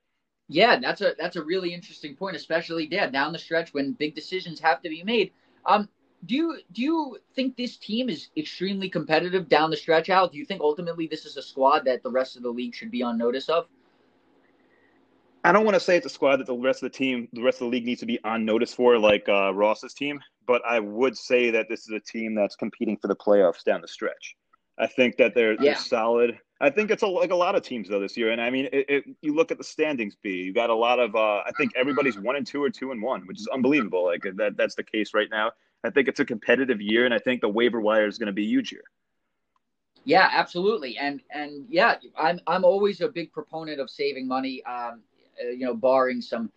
[0.48, 4.14] Yeah, that's a that's a really interesting point, especially yeah down the stretch when big
[4.14, 5.32] decisions have to be made.
[5.64, 5.88] Um,
[6.26, 10.32] do you do you think this team is extremely competitive down the stretch out?
[10.32, 12.90] Do you think ultimately this is a squad that the rest of the league should
[12.90, 13.66] be on notice of?
[15.42, 17.42] I don't want to say it's a squad that the rest of the team, the
[17.42, 20.20] rest of the league needs to be on notice for, like uh, Ross's team.
[20.46, 23.80] But I would say that this is a team that's competing for the playoffs down
[23.80, 24.36] the stretch.
[24.78, 25.58] I think that they're, yeah.
[25.60, 26.38] they're solid.
[26.60, 28.68] I think it's a, like a lot of teams though this year, and I mean,
[28.70, 30.14] it, it, you look at the standings.
[30.22, 31.16] B, you got a lot of.
[31.16, 34.04] Uh, I think everybody's one and two or two and one, which is unbelievable.
[34.04, 35.52] Like that, that's the case right now.
[35.84, 38.32] I think it's a competitive year, and I think the waiver wire is going to
[38.32, 38.84] be huge here.
[40.04, 44.64] Yeah, absolutely, and and yeah, I'm I'm always a big proponent of saving money.
[44.64, 45.02] Um,
[45.40, 46.50] uh, you know, barring some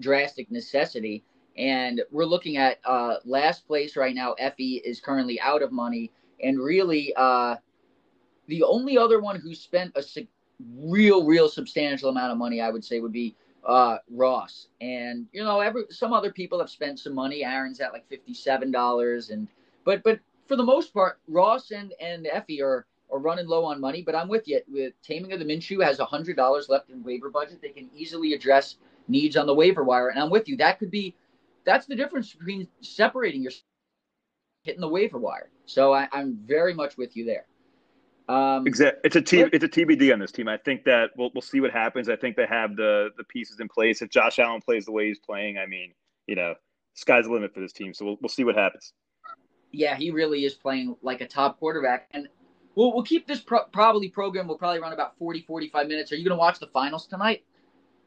[0.00, 1.24] drastic necessity.
[1.56, 4.34] And we're looking at uh, last place right now.
[4.34, 6.10] Effie is currently out of money,
[6.42, 7.56] and really, uh,
[8.46, 10.26] the only other one who spent a
[10.76, 14.68] real, real substantial amount of money, I would say, would be uh, Ross.
[14.80, 17.44] And you know, every some other people have spent some money.
[17.44, 19.48] Aaron's at like fifty-seven dollars, and
[19.84, 23.80] but but for the most part, Ross and and Effie are are running low on
[23.80, 24.02] money.
[24.02, 24.60] But I'm with you.
[24.68, 27.60] With Taming of the Minshew has a hundred dollars left in waiver budget.
[27.62, 28.76] They can easily address
[29.08, 30.56] needs on the waiver wire, and I'm with you.
[30.56, 31.14] That could be
[31.64, 33.52] that's the difference between separating your
[34.62, 35.50] hitting the waiver wire.
[35.66, 37.46] So I, I'm very much with you there.
[38.28, 39.00] Um, exactly.
[39.04, 40.48] It's a t- it's a TBD on this team.
[40.48, 42.08] I think that we'll we'll see what happens.
[42.08, 44.02] I think they have the the pieces in place.
[44.02, 45.94] If Josh Allen plays the way he's playing, I mean,
[46.26, 46.54] you know,
[46.94, 47.94] sky's the limit for this team.
[47.94, 48.92] So we'll we'll see what happens.
[49.72, 52.28] Yeah, he really is playing like a top quarterback, and
[52.74, 54.46] we'll we'll keep this pro- probably program.
[54.46, 56.12] We'll probably run about 40, 45 minutes.
[56.12, 57.44] Are you going to watch the finals tonight?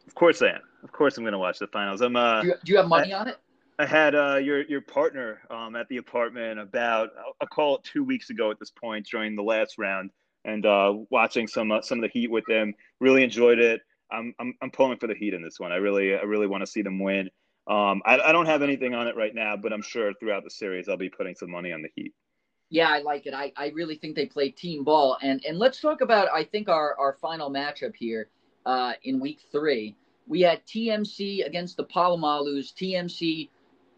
[0.05, 0.61] Of course I am.
[0.83, 2.01] Of course I'm going to watch the finals.
[2.01, 2.15] I'm.
[2.15, 3.37] Uh, do you, do you have money I, on it?
[3.81, 7.09] I had uh, your your partner um, at the apartment about
[7.41, 10.11] I'll call it two weeks ago at this point during the last round,
[10.45, 12.75] and uh, watching some uh, some of the Heat with them.
[12.99, 13.81] Really enjoyed it.
[14.11, 15.71] I'm, I'm I'm pulling for the Heat in this one.
[15.71, 17.31] I really I really want to see them win.
[17.65, 20.51] Um, I, I don't have anything on it right now, but I'm sure throughout the
[20.51, 22.13] series I'll be putting some money on the Heat.
[22.69, 23.33] Yeah, I like it.
[23.33, 25.17] I, I really think they play team ball.
[25.23, 28.29] And and let's talk about I think our, our final matchup here
[28.63, 29.95] uh, in week three.
[30.27, 32.73] We had TMC against the Polamalus.
[32.75, 33.49] TMC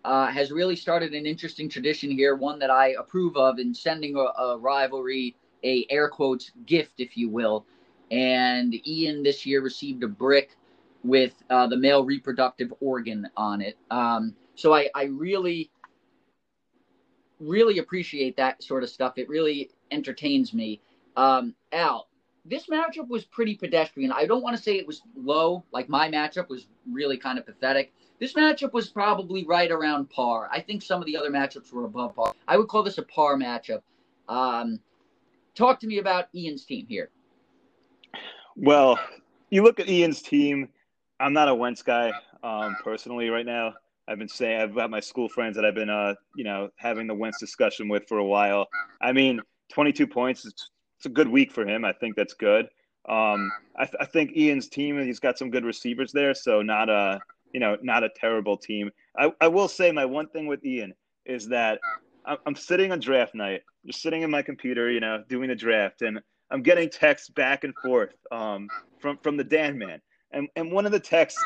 [0.06, 4.16] uh, has really started an interesting tradition here, one that I approve of in sending
[4.16, 7.66] a, a rivalry, a air quotes gift, if you will.
[8.12, 10.58] And Ian this year received a brick
[11.04, 13.78] with uh, the male reproductive organ on it.
[13.92, 15.72] Um, so I, I really,
[17.40, 19.18] really appreciate that sort of stuff.
[19.18, 20.82] It really entertains me.
[21.16, 22.08] Um, Al,
[22.46, 24.12] this matchup was pretty pedestrian.
[24.12, 27.46] I don't want to say it was low, like my matchup was really kind of
[27.46, 27.94] pathetic.
[28.24, 30.48] This matchup was probably right around par.
[30.50, 32.34] I think some of the other matchups were above par.
[32.48, 33.82] I would call this a par matchup.
[34.30, 34.80] Um,
[35.56, 37.10] talk to me about Ian's team here.
[38.56, 38.98] Well,
[39.50, 40.70] you look at Ian's team.
[41.20, 42.14] I'm not a Wentz guy
[42.46, 43.74] um, personally right now.
[44.08, 47.08] I've been saying I've got my school friends that I've been, uh, you know, having
[47.08, 48.70] the Wentz discussion with for a while.
[49.02, 49.42] I mean,
[49.74, 50.46] 22 points.
[50.46, 51.84] It's, it's a good week for him.
[51.84, 52.70] I think that's good.
[53.10, 54.98] Um, I, th- I, think Ian's team.
[55.04, 57.20] He's got some good receivers there, so not a
[57.54, 58.92] you know, not a terrible team.
[59.18, 60.94] I, I will say my one thing with Ian
[61.26, 61.80] is that
[62.26, 66.02] I'm, sitting on draft night, just sitting in my computer, you know, doing the draft,
[66.02, 66.20] and
[66.52, 68.68] I'm getting texts back and forth um,
[69.00, 71.44] from from the Dan man, and and one of the texts,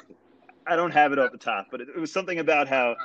[0.68, 2.96] I don't have it off the top, but it, it was something about how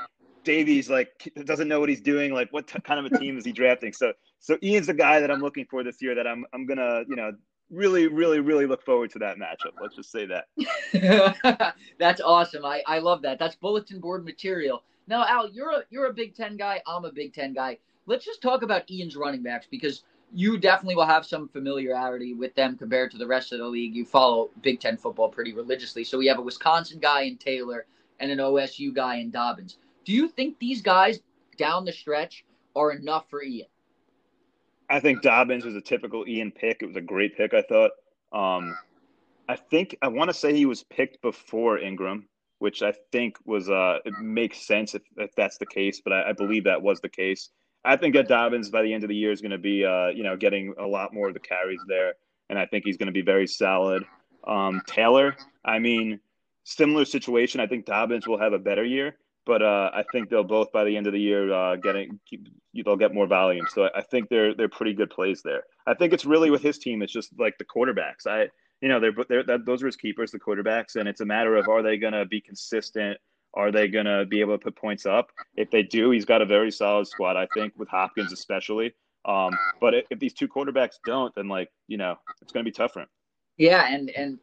[0.44, 2.34] Davies like doesn't know what he's doing.
[2.34, 3.92] Like, what t- kind of a team is he drafting?
[3.92, 6.14] So, so Ian's the guy that I'm looking for this year.
[6.14, 7.32] That I'm I'm gonna you know
[7.72, 9.72] really really really look forward to that matchup.
[9.80, 11.74] Let's just say that.
[11.98, 12.64] That's awesome.
[12.64, 13.38] I I love that.
[13.38, 14.84] That's bulletin board material.
[15.08, 16.80] Now, Al, you're a you're a Big Ten guy.
[16.86, 17.78] I'm a Big Ten guy.
[18.06, 22.54] Let's just talk about Ian's running backs because you definitely will have some familiarity with
[22.54, 23.94] them compared to the rest of the league.
[23.94, 26.04] You follow Big Ten football pretty religiously.
[26.04, 27.86] So we have a Wisconsin guy in Taylor
[28.20, 29.78] and an OSU guy in Dobbins.
[30.04, 31.20] Do you think these guys
[31.58, 33.66] down the stretch are enough for Ian?
[34.92, 36.82] I think Dobbins was a typical Ian pick.
[36.82, 37.92] It was a great pick, I thought.
[38.30, 38.76] Um,
[39.48, 42.28] I think I want to say he was picked before Ingram,
[42.58, 46.28] which I think was uh, it makes sense if, if that's the case, but I,
[46.28, 47.48] I believe that was the case.
[47.86, 50.08] I think that Dobbins by the end of the year is going to be, uh,
[50.08, 52.12] you know, getting a lot more of the carries there,
[52.50, 54.04] and I think he's going to be very solid.
[54.46, 56.20] Um, Taylor, I mean,
[56.64, 57.60] similar situation.
[57.60, 60.84] I think Dobbins will have a better year, but uh, I think they'll both by
[60.84, 62.18] the end of the year uh, getting
[62.84, 63.66] they'll get more volume.
[63.72, 65.64] So I think they're they're pretty good plays there.
[65.86, 67.02] I think it's really with his team.
[67.02, 68.26] It's just like the quarterbacks.
[68.26, 68.48] I
[68.80, 71.56] you know they're, they're that, those are his keepers, the quarterbacks, and it's a matter
[71.56, 73.18] of are they going to be consistent
[73.54, 75.30] are they going to be able to put points up?
[75.56, 78.94] If they do, he's got a very solid squad, I think, with Hopkins especially.
[79.24, 82.68] Um, but if, if these two quarterbacks don't, then like you know, it's going to
[82.68, 83.08] be tough for him.
[83.58, 84.38] Yeah, and and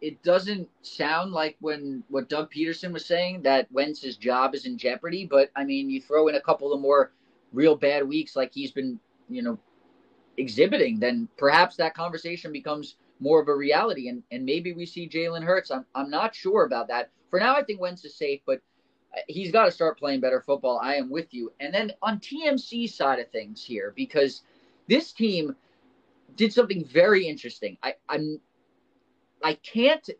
[0.00, 4.76] it doesn't sound like when what Doug Pederson was saying that Wentz's job is in
[4.76, 5.26] jeopardy.
[5.26, 7.12] But I mean, you throw in a couple of more
[7.52, 9.58] real bad weeks like he's been, you know,
[10.36, 14.08] exhibiting, then perhaps that conversation becomes more of a reality.
[14.08, 15.70] And and maybe we see Jalen Hurts.
[15.70, 17.10] I'm I'm not sure about that.
[17.30, 18.60] For now, I think Wentz is safe, but
[19.16, 20.78] uh, he's got to start playing better football.
[20.82, 21.52] I am with you.
[21.58, 24.42] And then on TMC side of things here, because
[24.88, 25.56] this team
[26.36, 27.78] did something very interesting.
[27.82, 28.40] I, I'm
[29.46, 30.10] I can't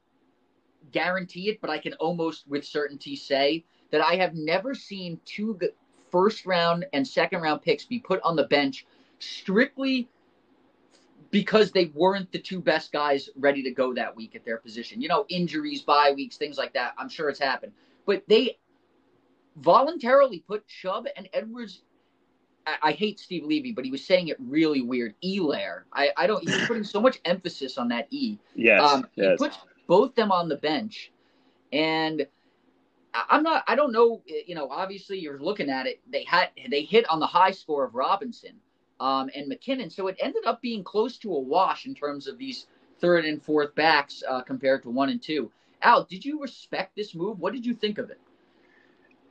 [0.92, 5.58] guarantee it, but I can almost with certainty say that I have never seen two
[6.12, 8.86] first round and second round picks be put on the bench
[9.18, 10.08] strictly
[11.32, 15.02] because they weren't the two best guys ready to go that week at their position.
[15.02, 16.94] You know, injuries, bye weeks, things like that.
[16.96, 17.72] I'm sure it's happened.
[18.06, 18.58] But they
[19.56, 21.82] voluntarily put Chubb and Edwards.
[22.66, 25.14] I, I hate Steve Levy, but he was saying it really weird.
[25.22, 25.86] Elair.
[25.92, 26.46] I, I don't.
[26.46, 28.38] He's putting so much emphasis on that E.
[28.54, 28.80] Yes.
[28.82, 29.32] Um, yes.
[29.32, 31.12] He puts both them on the bench,
[31.72, 32.26] and
[33.14, 33.64] I'm not.
[33.66, 34.22] I don't know.
[34.26, 36.00] You know, obviously you're looking at it.
[36.10, 38.56] They had they hit on the high score of Robinson
[39.00, 39.92] um, and McKinnon.
[39.92, 42.66] So it ended up being close to a wash in terms of these
[43.00, 45.50] third and fourth backs uh, compared to one and two.
[45.82, 47.38] Al, did you respect this move?
[47.38, 48.18] What did you think of it?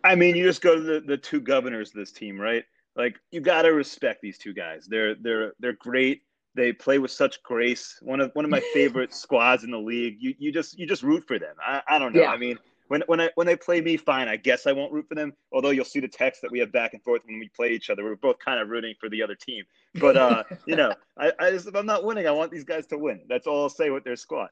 [0.04, 2.64] I mean, you just go to the, the two governors of this team, right?
[2.96, 4.88] Like you got to respect these two guys.
[4.88, 6.22] They're they're they're great.
[6.56, 7.98] They play with such grace.
[8.02, 10.18] One of one of my favorite squads in the league.
[10.20, 11.56] You you just you just root for them.
[11.66, 12.22] I, I don't know.
[12.22, 12.32] Yeah.
[12.32, 14.28] I mean, when when I when they play me, fine.
[14.28, 15.34] I guess I won't root for them.
[15.52, 17.90] Although you'll see the text that we have back and forth when we play each
[17.90, 18.04] other.
[18.04, 19.66] We're both kind of rooting for the other team.
[19.96, 22.86] But uh, you know, I, I just, if I'm not winning, I want these guys
[22.88, 23.22] to win.
[23.28, 24.50] That's all I'll say with their squad.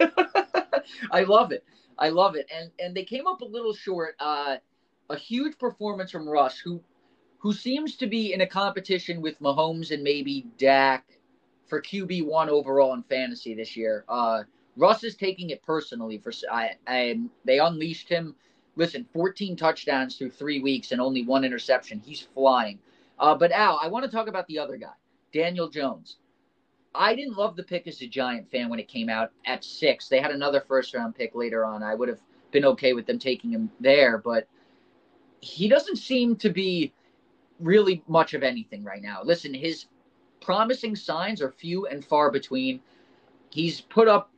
[1.10, 1.64] I love it.
[1.98, 2.46] I love it.
[2.54, 4.14] And and they came up a little short.
[4.20, 4.56] Uh,
[5.08, 6.82] a huge performance from Russ, who
[7.38, 11.18] who seems to be in a competition with Mahomes and maybe Dak
[11.66, 14.04] for QB one overall in fantasy this year.
[14.08, 14.44] Uh,
[14.76, 18.34] Russ is taking it personally for I, I they unleashed him.
[18.76, 21.98] Listen, 14 touchdowns through three weeks and only one interception.
[22.04, 22.78] He's flying.
[23.18, 24.92] Uh, but Al, I want to talk about the other guy,
[25.32, 26.16] Daniel Jones.
[26.94, 30.08] I didn't love the pick as a Giant fan when it came out at six.
[30.08, 31.82] They had another first round pick later on.
[31.82, 32.20] I would have
[32.52, 34.46] been okay with them taking him there, but
[35.40, 36.92] he doesn't seem to be
[37.60, 39.20] really much of anything right now.
[39.22, 39.86] Listen, his
[40.40, 42.80] promising signs are few and far between.
[43.50, 44.30] He's put up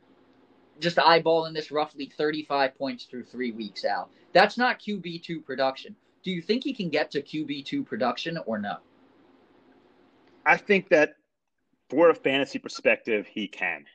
[0.79, 4.09] just eyeballing this roughly 35 points through three weeks, Al.
[4.33, 5.95] That's not QB2 production.
[6.23, 8.77] Do you think he can get to QB2 production or no?
[10.45, 11.15] I think that
[11.89, 13.85] for a fantasy perspective, he can.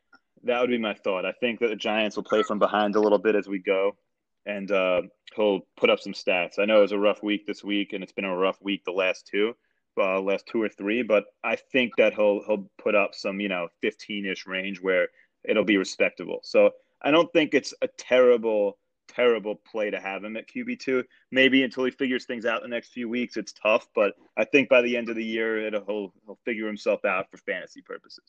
[0.42, 1.24] That would be my thought.
[1.24, 3.96] I think that the Giants will play from behind a little bit as we go,
[4.46, 5.02] and uh,
[5.34, 6.58] he'll put up some stats.
[6.58, 8.84] I know it was a rough week this week, and it's been a rough week
[8.84, 9.54] the last two,
[9.98, 11.02] uh, last two or three.
[11.02, 15.08] But I think that he'll he'll put up some, you know, 15-ish range where
[15.44, 16.40] it'll be respectable.
[16.42, 16.70] So
[17.02, 18.78] I don't think it's a terrible,
[19.08, 21.04] terrible play to have him at QB2.
[21.30, 23.86] Maybe until he figures things out the next few weeks, it's tough.
[23.94, 27.30] But I think by the end of the year, it'll, he'll, he'll figure himself out
[27.30, 28.24] for fantasy purposes.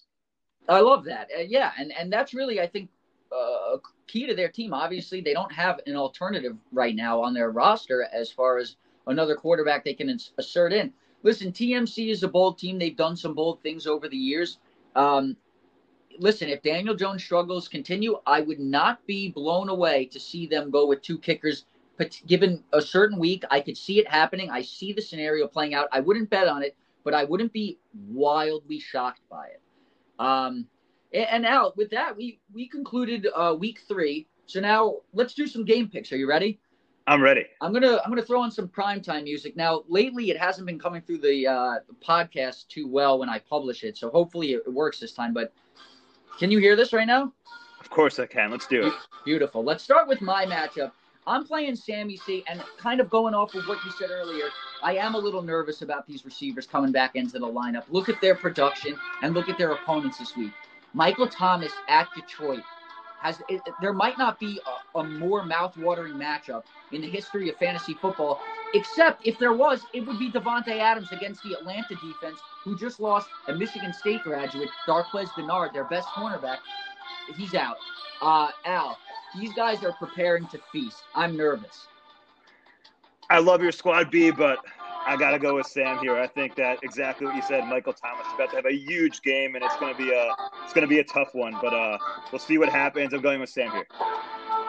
[0.68, 1.30] I love that.
[1.36, 1.72] Uh, yeah.
[1.78, 2.90] And, and that's really, I think,
[3.32, 4.74] uh, key to their team.
[4.74, 8.76] Obviously, they don't have an alternative right now on their roster as far as
[9.08, 10.92] another quarterback they can ins- assert in.
[11.24, 12.78] Listen, TMC is a bold team.
[12.78, 14.60] They've done some bold things over the years.
[14.96, 15.36] Um,
[16.20, 20.72] listen, if Daniel Jones struggles continue, I would not be blown away to see them
[20.72, 21.66] go with two kickers.
[21.98, 24.50] But given a certain week, I could see it happening.
[24.50, 25.88] I see the scenario playing out.
[25.92, 29.62] I wouldn't bet on it, but I wouldn't be wildly shocked by it.
[30.20, 30.68] Um,
[31.14, 34.28] and, now with that, we we concluded uh, week three.
[34.48, 36.12] So now let's do some game picks.
[36.12, 36.60] Are you ready?
[37.08, 37.46] I'm ready.
[37.62, 39.56] I'm gonna I'm gonna throw on some primetime music.
[39.56, 43.40] Now lately it hasn't been coming through the, uh, the podcast too well when I
[43.40, 45.34] publish it, so hopefully it works this time.
[45.34, 45.54] But
[46.40, 47.32] can you hear this right now?
[47.80, 48.50] Of course I can.
[48.50, 48.94] Let's do it.
[49.24, 49.64] Beautiful.
[49.64, 50.92] Let's start with my matchup.
[51.28, 54.46] I'm playing Sammy C, and kind of going off of what you said earlier,
[54.84, 57.84] I am a little nervous about these receivers coming back into the lineup.
[57.90, 60.52] Look at their production and look at their opponents this week.
[60.96, 62.64] Michael Thomas at Detroit
[63.20, 64.62] has it, there might not be
[64.96, 68.40] a, a more mouth-watering matchup in the history of fantasy football,
[68.74, 73.02] except if there was, it would be Davante Adams against the Atlanta defense, who just
[73.02, 76.60] lost a Michigan State graduate, Darqueze Dennard, their best cornerback.
[77.36, 77.76] He's out.
[78.22, 78.98] Uh, Al,
[79.38, 81.04] these guys are preparing to feast.
[81.14, 81.88] I'm nervous.
[83.30, 84.60] I love your squad B, but
[85.06, 86.18] I got to go with Sam here.
[86.18, 87.68] I think that exactly what you said.
[87.68, 90.32] Michael Thomas is about to have a huge game, and it's going to be a
[90.64, 91.56] it's going to be a tough one.
[91.62, 91.98] But uh,
[92.32, 93.14] we'll see what happens.
[93.14, 93.86] I'm going with Sam here.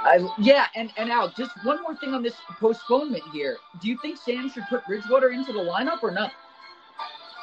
[0.06, 3.56] I, yeah, and and Al, just one more thing on this postponement here.
[3.80, 6.32] Do you think Sam should put Bridgewater into the lineup or not?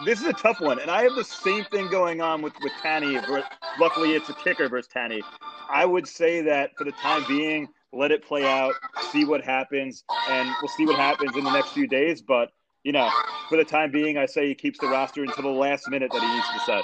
[0.06, 2.73] This is a tough one, and I have the same thing going on with with
[2.82, 3.15] Tanny.
[3.27, 5.23] But luckily, it's a kicker versus Tanny.
[5.69, 8.73] I would say that for the time being, let it play out,
[9.12, 12.21] see what happens, and we'll see what happens in the next few days.
[12.21, 12.51] But
[12.84, 13.10] you know,
[13.50, 16.22] for the time being, I say he keeps the roster until the last minute that
[16.22, 16.84] he needs to decide.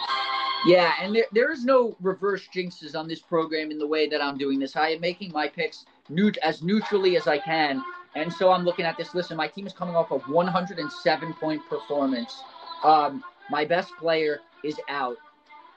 [0.65, 4.21] Yeah, and there, there is no reverse jinxes on this program in the way that
[4.21, 4.75] I'm doing this.
[4.75, 7.83] I am making my picks neut- as neutrally as I can.
[8.15, 9.13] And so I'm looking at this.
[9.13, 12.43] Listen, my team is coming off a 107 point performance.
[12.83, 15.17] Um, my best player is out.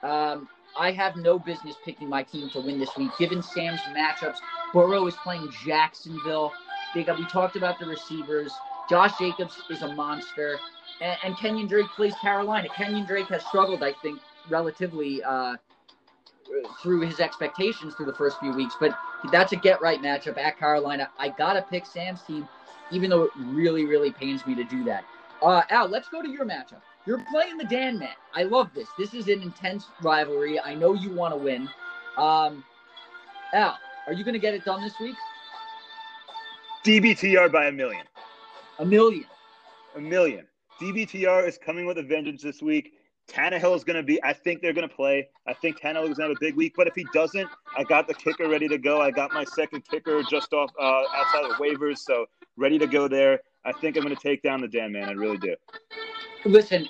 [0.01, 3.11] Um, I have no business picking my team to win this week.
[3.19, 4.37] Given Sam's matchups,
[4.73, 6.51] Burrow is playing Jacksonville.
[6.95, 8.51] They got, we talked about the receivers.
[8.89, 10.59] Josh Jacobs is a monster.
[11.01, 12.67] And, and Kenyon Drake plays Carolina.
[12.75, 14.19] Kenyon Drake has struggled, I think,
[14.49, 15.55] relatively uh,
[16.81, 18.75] through his expectations through the first few weeks.
[18.79, 18.97] But
[19.31, 21.09] that's a get right matchup at Carolina.
[21.17, 22.47] I got to pick Sam's team,
[22.91, 25.03] even though it really, really pains me to do that.
[25.41, 26.81] Uh, Al, let's go to your matchup.
[27.05, 28.15] You're playing the Dan Man.
[28.33, 28.87] I love this.
[28.97, 30.59] This is an intense rivalry.
[30.59, 31.67] I know you want to win.
[32.17, 32.63] Um,
[33.53, 35.15] Al, are you going to get it done this week?
[36.85, 38.05] DBTR by a million.
[38.79, 39.25] A million.
[39.95, 40.47] A million.
[40.81, 42.93] DBTR is coming with a vengeance this week.
[43.27, 45.29] Tannehill is going to be, I think they're going to play.
[45.47, 46.73] I think Tannehill is going to have a big week.
[46.75, 49.01] But if he doesn't, I got the kicker ready to go.
[49.01, 51.99] I got my second kicker just off uh, outside of waivers.
[51.99, 52.25] So
[52.57, 53.39] ready to go there.
[53.65, 55.07] I think I'm going to take down the Dan Man.
[55.07, 55.55] I really do.
[56.43, 56.89] Listen,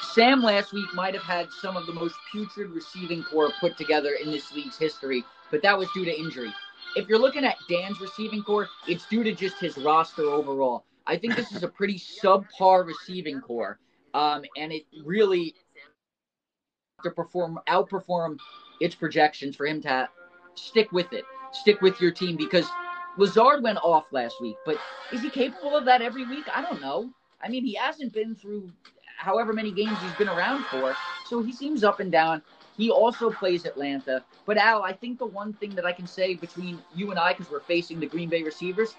[0.00, 4.12] Sam last week might have had some of the most putrid receiving corps put together
[4.22, 6.52] in this league's history, but that was due to injury.
[6.96, 10.86] If you're looking at Dan's receiving corps, it's due to just his roster overall.
[11.08, 13.78] I think this is a pretty subpar receiving corps,
[14.12, 15.54] um, and it really
[17.02, 18.38] to perform outperform
[18.80, 20.08] its projections for him to
[20.54, 22.68] stick with it, stick with your team because
[23.16, 24.78] Lazard went off last week, but
[25.10, 26.44] is he capable of that every week?
[26.54, 27.10] I don't know.
[27.42, 28.70] I mean, he hasn't been through
[29.16, 30.94] however many games he's been around for,
[31.26, 32.42] so he seems up and down.
[32.76, 34.22] He also plays Atlanta.
[34.46, 37.32] But Al, I think the one thing that I can say between you and I,
[37.32, 38.94] because we're facing the Green Bay receivers,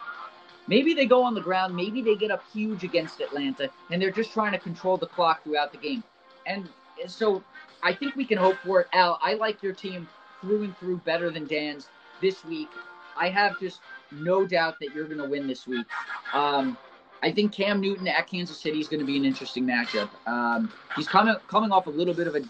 [0.70, 4.12] maybe they go on the ground, maybe they get up huge against Atlanta, and they're
[4.12, 6.04] just trying to control the clock throughout the game.
[6.46, 6.70] And
[7.08, 7.44] so
[7.84, 8.88] I think we can hope for it.
[8.94, 10.08] Al, I like your team
[10.42, 11.90] through and through better than Dan's
[12.22, 12.70] this week.
[13.18, 13.80] I have just
[14.12, 15.86] no doubt that you're going to win this week.
[16.34, 16.78] Um,
[17.22, 20.10] I think Cam Newton at Kansas City is going to be an interesting matchup.
[20.26, 22.42] Um, he's coming coming off a little bit of a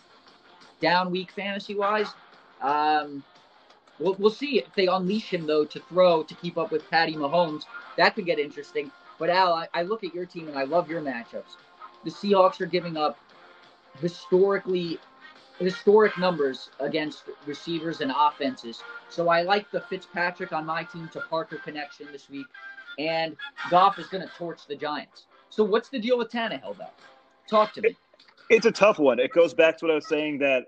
[0.80, 2.14] down week fantasy wise.
[2.62, 3.24] Um,
[4.00, 7.16] we'll, we'll see if they unleash him though to throw to keep up with Patty
[7.16, 7.64] Mahomes.
[7.98, 8.92] That could get interesting.
[9.18, 11.58] But Al, I, I look at your team and I love your matchups.
[12.06, 13.18] The Seahawks are giving up
[14.00, 15.00] historically
[15.60, 18.82] historic numbers against receivers and offenses.
[19.10, 22.48] So I like the Fitzpatrick on my team to Parker connection this week.
[22.98, 23.36] And
[23.70, 25.26] Goff is going to torch the Giants.
[25.50, 26.86] So what's the deal with Tannehill, though?
[27.50, 27.98] Talk to me.
[28.50, 29.20] It's a tough one.
[29.20, 30.66] It goes back to what I was saying that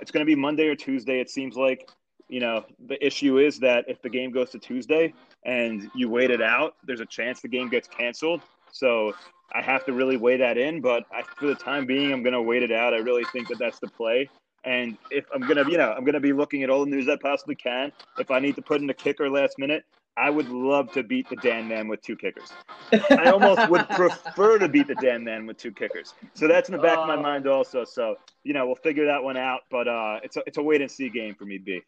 [0.00, 1.20] it's going to be Monday or Tuesday.
[1.20, 1.90] It seems like,
[2.28, 5.14] you know, the issue is that if the game goes to Tuesday
[5.44, 8.40] and you wait it out, there's a chance the game gets canceled.
[8.72, 9.12] So
[9.54, 10.80] I have to really weigh that in.
[10.80, 12.94] But I, for the time being, I'm going to wait it out.
[12.94, 14.28] I really think that that's the play.
[14.64, 17.14] And if I'm gonna, you know, I'm gonna be looking at all the news I
[17.22, 17.92] possibly can.
[18.18, 19.84] If I need to put in a kicker last minute,
[20.16, 22.50] I would love to beat the Dan Man with two kickers.
[22.92, 26.14] I almost would prefer to beat the Dan Man with two kickers.
[26.34, 27.22] So that's in the back of my Oh.
[27.22, 27.84] mind also.
[27.84, 29.60] So you know, we'll figure that one out.
[29.70, 31.80] But uh, it's a it's a wait and see game for me, B.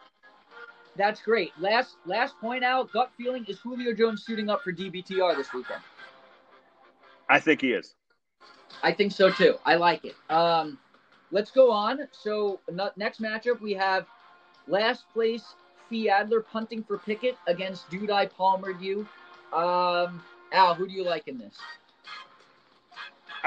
[0.98, 1.52] That's great.
[1.58, 2.92] Last last point out.
[2.92, 5.80] Gut feeling is Julio Jones suiting up for DBTR this weekend.
[7.30, 7.94] I think he is.
[8.82, 9.54] I think so too.
[9.64, 10.16] I like it.
[10.28, 10.78] Um,
[11.30, 12.00] let's go on.
[12.12, 12.60] So
[12.96, 14.06] next matchup we have
[14.66, 15.54] last place
[15.88, 18.72] Effie Adler punting for Pickett against Dudai Palmer.
[18.72, 19.08] You,
[19.54, 20.22] um,
[20.52, 21.54] Al, who do you like in this?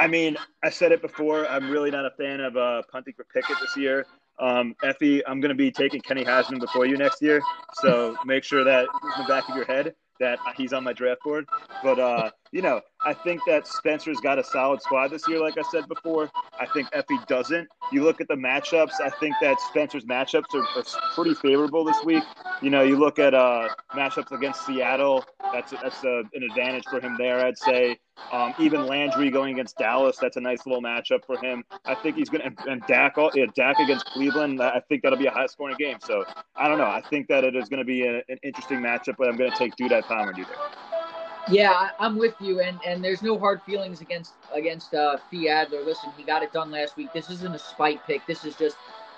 [0.01, 1.47] I mean, I said it before.
[1.47, 4.07] I'm really not a fan of uh, punting for Pickett this year.
[4.39, 7.39] Um, Effie, I'm going to be taking Kenny Hasman before you next year.
[7.83, 11.21] So make sure that in the back of your head that he's on my draft
[11.23, 11.45] board.
[11.83, 15.57] But, uh, you know, I think that Spencer's got a solid squad this year, like
[15.57, 16.29] I said before.
[16.59, 17.67] I think Effie doesn't.
[17.91, 20.83] You look at the matchups, I think that Spencer's matchups are, are
[21.15, 22.23] pretty favorable this week.
[22.61, 26.99] You know, you look at uh, matchups against Seattle, that's, that's a, an advantage for
[26.99, 27.99] him there, I'd say.
[28.31, 31.63] Um, even Landry going against Dallas, that's a nice little matchup for him.
[31.85, 35.25] I think he's going to, and Dak, yeah, Dak against Cleveland, I think that'll be
[35.25, 35.97] a high scoring game.
[36.01, 36.23] So
[36.55, 36.85] I don't know.
[36.85, 39.51] I think that it is going to be a, an interesting matchup, but I'm going
[39.51, 40.45] to take Dudai Palmer there.
[41.51, 45.83] Yeah, I'm with you, and and there's no hard feelings against against uh, Effie Adler.
[45.83, 47.13] Listen, he got it done last week.
[47.13, 48.25] This isn't a spite pick.
[48.27, 48.77] This is just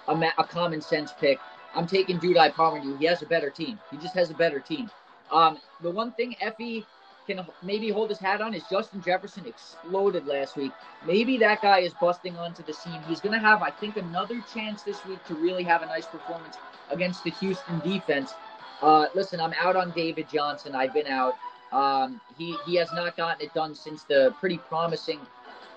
[0.10, 1.40] a, ma- a common sense pick.
[1.76, 2.82] I'm taking Dudai Palmer.
[3.00, 3.80] He has a better team.
[3.92, 4.92] He just has a better team.
[5.32, 6.86] Um, the one thing Effie
[7.28, 10.74] can maybe hold his hat on is Justin Jefferson exploded last week.
[11.08, 13.02] Maybe that guy is busting onto the scene.
[13.08, 16.08] He's going to have, I think, another chance this week to really have a nice
[16.08, 16.58] performance
[16.92, 18.34] against the Houston defense.
[18.82, 20.76] Uh, listen, I'm out on David Johnson.
[20.76, 21.36] I've been out.
[21.74, 25.20] Um, he he has not gotten it done since the pretty promising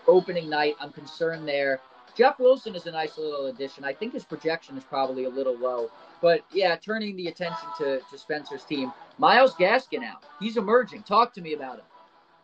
[0.06, 0.74] opening night.
[0.80, 1.80] I'm concerned there.
[2.16, 3.84] Jeff Wilson is a nice little addition.
[3.84, 5.90] I think his projection is probably a little low.
[6.22, 8.92] But yeah, turning the attention to, to Spencer's team.
[9.18, 10.24] Myles Gaskin out.
[10.40, 11.02] He's emerging.
[11.02, 11.84] Talk to me about him.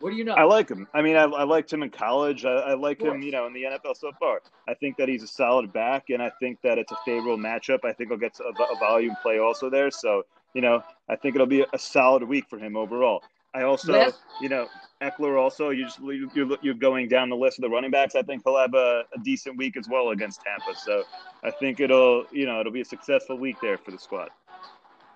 [0.01, 0.35] What do you know?
[0.35, 0.89] I like him.
[0.93, 2.45] I mean, I, I liked him in college.
[2.45, 4.41] I, I like him, you know, in the NFL so far.
[4.69, 7.85] I think that he's a solid back, and I think that it's a favorable matchup.
[7.85, 9.93] I think he'll get a, a volume play also there.
[9.93, 10.25] So,
[10.55, 13.23] you know, I think it'll be a solid week for him overall.
[13.55, 14.15] I also, Yes.
[14.41, 14.69] you know,
[15.03, 15.71] Ekeler also.
[15.71, 18.15] You just you- you're, you're going down the list of the running backs.
[18.15, 20.79] I think he'll have a, a decent week as well against Tampa.
[20.79, 21.05] So
[21.43, 24.31] I think it'll, you know, it'll be a successful week there for the squad.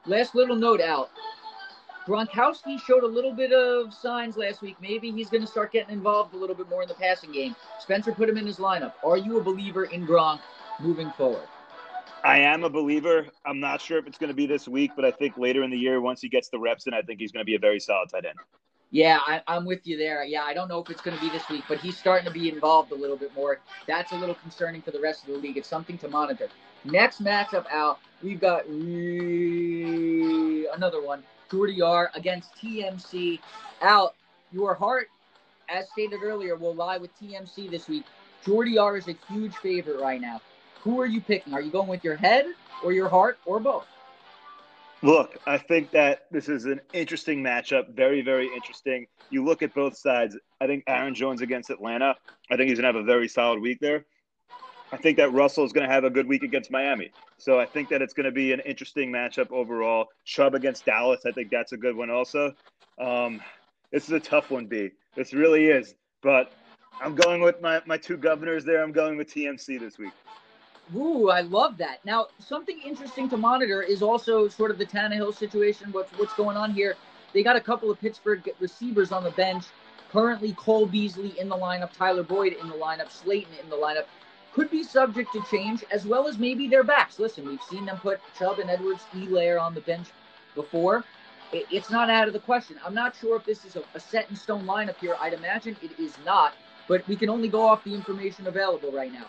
[0.06, 1.10] Last little note out.
[2.06, 4.76] Gronkowski showed a little bit of signs last week.
[4.80, 7.56] Maybe he's going to start getting involved a little bit more in the passing game.
[7.80, 8.92] Spencer put him in his lineup.
[9.04, 10.38] Are you a believer in Gronk
[10.78, 11.48] moving forward?
[12.24, 13.26] I am a believer.
[13.44, 15.70] I'm not sure if it's going to be this week, but I think later in
[15.70, 17.58] the year, once he gets the reps in, I think he's going to be a
[17.58, 18.38] very solid tight end.
[18.90, 20.24] Yeah, I, I'm with you there.
[20.24, 22.32] Yeah, I don't know if it's going to be this week, but he's starting to
[22.32, 23.58] be involved a little bit more.
[23.86, 25.56] That's a little concerning for the rest of the league.
[25.56, 26.48] It's something to monitor.
[26.84, 29.82] Next matchup out, we've got another
[31.02, 31.22] one.
[31.50, 33.40] Jordy R against TMC.
[33.80, 34.14] Al,
[34.52, 35.08] your heart,
[35.68, 38.04] as stated earlier, will lie with TMC this week.
[38.44, 40.40] Jordy R is a huge favorite right now.
[40.86, 41.52] Who are you picking?
[41.52, 42.46] Are you going with your head
[42.84, 43.88] or your heart or both?
[45.02, 47.92] Look, I think that this is an interesting matchup.
[47.96, 49.08] Very, very interesting.
[49.28, 50.38] You look at both sides.
[50.60, 52.14] I think Aaron Jones against Atlanta.
[52.52, 54.04] I think he's going to have a very solid week there.
[54.92, 57.10] I think that Russell is going to have a good week against Miami.
[57.36, 60.06] So I think that it's going to be an interesting matchup overall.
[60.24, 61.22] Chubb against Dallas.
[61.26, 62.54] I think that's a good one also.
[63.00, 63.40] Um,
[63.90, 64.90] this is a tough one, B.
[65.16, 65.96] This really is.
[66.22, 66.52] But
[67.00, 68.84] I'm going with my, my two governors there.
[68.84, 70.12] I'm going with TMC this week.
[70.94, 72.04] Ooh, I love that.
[72.04, 75.90] Now, something interesting to monitor is also sort of the Tannehill situation.
[75.92, 76.94] What's what's going on here?
[77.32, 79.64] They got a couple of Pittsburgh receivers on the bench.
[80.12, 84.04] Currently, Cole Beasley in the lineup, Tyler Boyd in the lineup, Slayton in the lineup.
[84.52, 87.18] Could be subject to change, as well as maybe their backs.
[87.18, 90.06] Listen, we've seen them put Chubb and Edwards Elair on the bench
[90.54, 91.04] before.
[91.52, 92.76] It, it's not out of the question.
[92.84, 95.16] I'm not sure if this is a, a set in stone lineup here.
[95.20, 96.54] I'd imagine it is not,
[96.88, 99.26] but we can only go off the information available right now.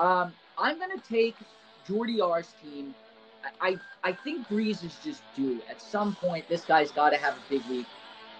[0.00, 1.36] Um, I'm going to take
[1.86, 2.94] Jordy R's team.
[3.60, 5.60] I, I think Brees is just due.
[5.70, 7.86] At some point, this guy's got to have a big week.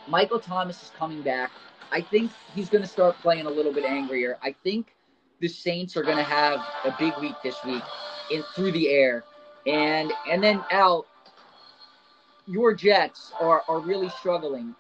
[0.09, 1.51] Michael Thomas is coming back.
[1.93, 4.39] I think he's going to start playing a little bit angrier.
[4.43, 4.95] I think
[5.41, 7.83] the Saints are going to have a big week this week
[8.31, 9.25] in through the air,
[9.67, 11.07] and and then Al,
[12.47, 14.75] your Jets are are really struggling.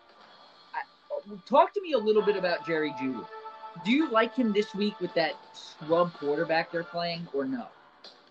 [0.74, 3.24] I, talk to me a little bit about Jerry Jeudy.
[3.85, 7.66] Do you like him this week with that scrub quarterback they're playing, or no?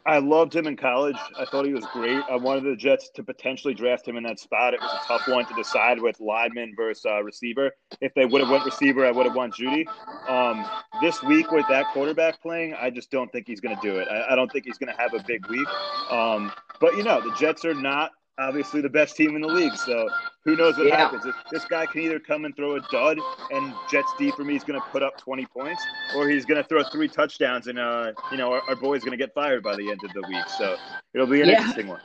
[0.07, 1.17] I loved him in college.
[1.37, 2.23] I thought he was great.
[2.31, 4.73] I wanted the Jets to potentially draft him in that spot.
[4.73, 7.71] It was a tough one to decide with lineman versus uh, receiver.
[7.99, 9.85] If they would have went receiver, I would have won Jeudy.
[10.29, 10.65] Um,
[11.01, 14.07] this week with that quarterback playing, I just don't think he's going to do it.
[14.07, 15.67] I, I, don't think he's going to have a big week.
[16.09, 19.75] Um, but you know, the Jets are not obviously the best team in the league.
[19.75, 20.07] So
[20.43, 20.97] who knows what yeah.
[20.97, 21.25] happens?
[21.25, 23.19] If this guy can either come and throw a dud
[23.51, 25.83] and Jets D for me is going to put up 20 points,
[26.15, 29.17] or he's going to throw three touchdowns and uh, you know our, our boy's going
[29.17, 30.47] to get fired by the end of the week.
[30.57, 30.77] So
[31.13, 31.57] it'll be an yeah.
[31.57, 32.01] interesting one.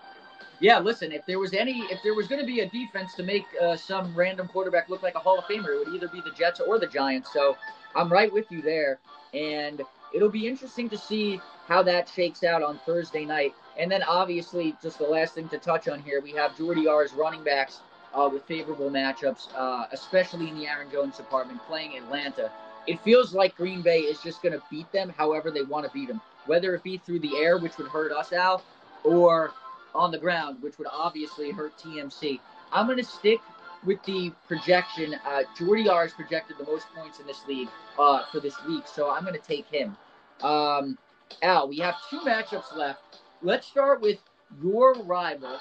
[0.60, 1.10] Yeah, listen.
[1.10, 3.76] If there was any, if there was going to be a defense to make uh,
[3.76, 6.60] some random quarterback look like a Hall of Famer, it would either be the Jets
[6.60, 7.32] or the Giants.
[7.32, 7.56] So
[7.96, 9.00] I'm right with you there,
[9.34, 9.82] and
[10.14, 13.54] it'll be interesting to see how that shakes out on Thursday night.
[13.78, 17.12] And then obviously, just the last thing to touch on here, we have Jordy R's
[17.12, 17.80] running backs
[18.14, 22.50] uh, with favorable matchups, uh, especially in the Aaron Jones department, playing Atlanta.
[22.86, 25.92] It feels like Green Bay is just going to beat them however they want to
[25.92, 28.62] beat them, whether it be through the air, which would hurt us out,
[29.04, 29.52] or
[29.94, 32.40] on the ground, which would obviously hurt TMC.
[32.72, 33.40] I'm going to stick
[33.84, 35.14] with the projection.
[35.26, 37.68] Uh, Jordy R has projected the most points in this league
[37.98, 39.96] uh, for this week, so I'm going to take him.
[40.42, 40.98] Um,
[41.42, 43.21] Al, we have two matchups left.
[43.44, 44.18] Let's start with
[44.62, 45.58] your rival,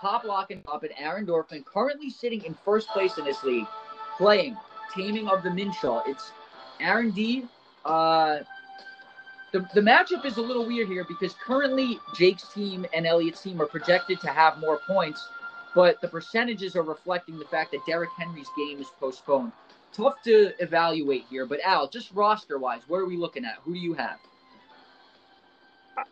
[0.00, 3.66] Pop Lock and Pop and Aaron Dorfman, currently sitting in first place in this league,
[4.16, 4.56] playing
[4.94, 6.02] Taming of the Minshew.
[6.06, 6.32] It's
[6.80, 7.44] Aaron D.
[7.84, 8.38] Uh,
[9.52, 13.60] the, the matchup is a little weird here because currently Jake's team and Elliott's team
[13.60, 15.28] are projected to have more points,
[15.74, 19.52] but the percentages are reflecting the fact that Derrick Henry's game is postponed.
[19.92, 23.56] Tough to evaluate here, but Al, just roster wise, what are we looking at?
[23.64, 24.18] Who do you have?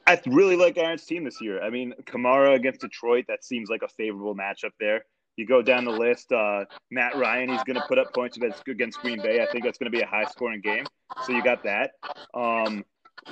[0.07, 1.62] I really like Aaron's team this year.
[1.62, 5.05] I mean, Kamara against Detroit, that seems like a favorable matchup there.
[5.37, 8.99] You go down the list, uh, Matt Ryan, he's going to put up points against
[9.01, 9.43] Green Bay.
[9.43, 10.87] I think that's going to be a high scoring game.
[11.26, 11.91] So you got that.
[12.32, 12.84] Um,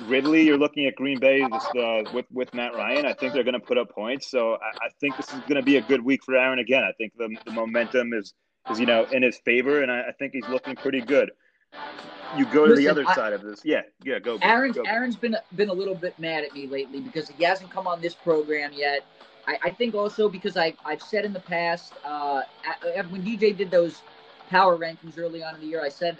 [0.03, 3.05] Ridley, you're looking at Green Bay just, uh, with with Matt Ryan.
[3.05, 4.29] I think they're going to put up points.
[4.29, 6.83] So I, I think this is going to be a good week for Aaron again.
[6.83, 8.33] I think the, the momentum is
[8.69, 11.31] is you know in his favor, and I, I think he's looking pretty good
[12.37, 13.61] you go Listen, to the other I, side of this.
[13.63, 14.37] Yeah, yeah, go.
[14.41, 14.83] Aaron's go.
[14.83, 18.01] Aaron's been been a little bit mad at me lately because he hasn't come on
[18.01, 19.05] this program yet.
[19.47, 22.41] I, I think also because I I've said in the past uh,
[23.09, 24.01] when DJ did those
[24.49, 26.19] power rankings early on in the year, I said,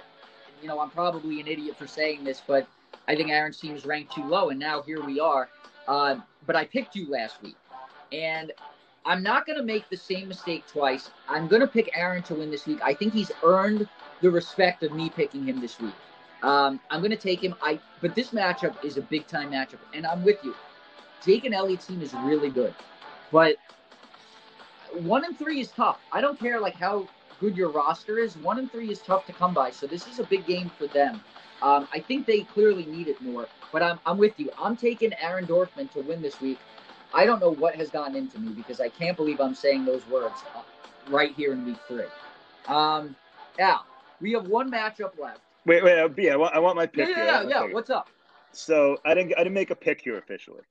[0.61, 2.67] you know, I'm probably an idiot for saying this, but
[3.07, 5.49] I think Aaron's team is ranked too low, and now here we are.
[5.87, 7.55] Uh, but I picked you last week,
[8.11, 8.51] and
[9.05, 11.11] I'm not going to make the same mistake twice.
[11.29, 12.79] I'm going to pick Aaron to win this week.
[12.83, 13.87] I think he's earned
[14.21, 15.93] the respect of me picking him this week.
[16.43, 17.55] Um, I'm going to take him.
[17.61, 20.55] I but this matchup is a big time matchup, and I'm with you.
[21.25, 22.73] Jake and Elliott's team is really good,
[23.31, 23.55] but
[24.93, 25.99] one and three is tough.
[26.11, 27.07] I don't care like how
[27.39, 28.37] good your roster is.
[28.37, 30.87] One and three is tough to come by, so this is a big game for
[30.87, 31.21] them.
[31.61, 34.51] Um, I think they clearly need it more, but I'm I'm with you.
[34.59, 36.59] I'm taking Aaron Dorfman to win this week.
[37.13, 40.05] I don't know what has gotten into me because I can't believe I'm saying those
[40.07, 40.61] words uh,
[41.09, 42.05] right here in week three.
[42.67, 43.15] Um,
[43.57, 43.85] Al,
[44.19, 45.39] we have one matchup left.
[45.65, 47.09] Wait, wait, uh, yeah, I want, I want my pick.
[47.09, 47.65] Yeah, yeah, yeah.
[47.65, 47.73] yeah.
[47.73, 48.07] What's up?
[48.51, 50.61] So I didn't, I didn't make a pick here officially.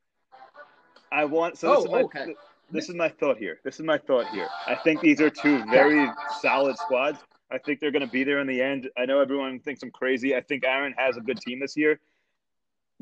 [1.12, 1.58] I want.
[1.58, 2.34] So this oh, is my, okay.
[2.70, 3.60] This is my thought here.
[3.62, 4.48] This is my thought here.
[4.66, 6.08] I think these are two very
[6.40, 7.18] solid squads.
[7.50, 8.88] I think they're going to be there in the end.
[8.96, 10.34] I know everyone thinks I'm crazy.
[10.34, 12.00] I think Aaron has a good team this year.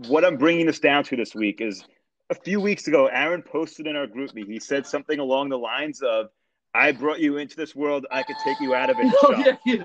[0.08, 1.84] What I'm bringing this down to this week is
[2.28, 4.46] a few weeks ago, Aaron posted in our GroupMe.
[4.46, 6.30] He said something along the lines of,
[6.74, 8.06] "I brought you into this world.
[8.10, 9.84] I could take you out of it." Oh, yeah, yeah.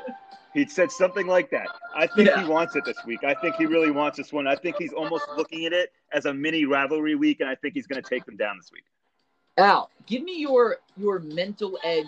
[0.54, 1.68] He said something like that.
[1.96, 2.42] I think yeah.
[2.42, 3.24] he wants it this week.
[3.24, 4.48] I think he really wants this one.
[4.48, 7.76] I think he's almost looking at it as a mini rivalry week, and I think
[7.76, 8.86] he's going to take them down this week.
[9.58, 12.06] Al, give me your your mental edge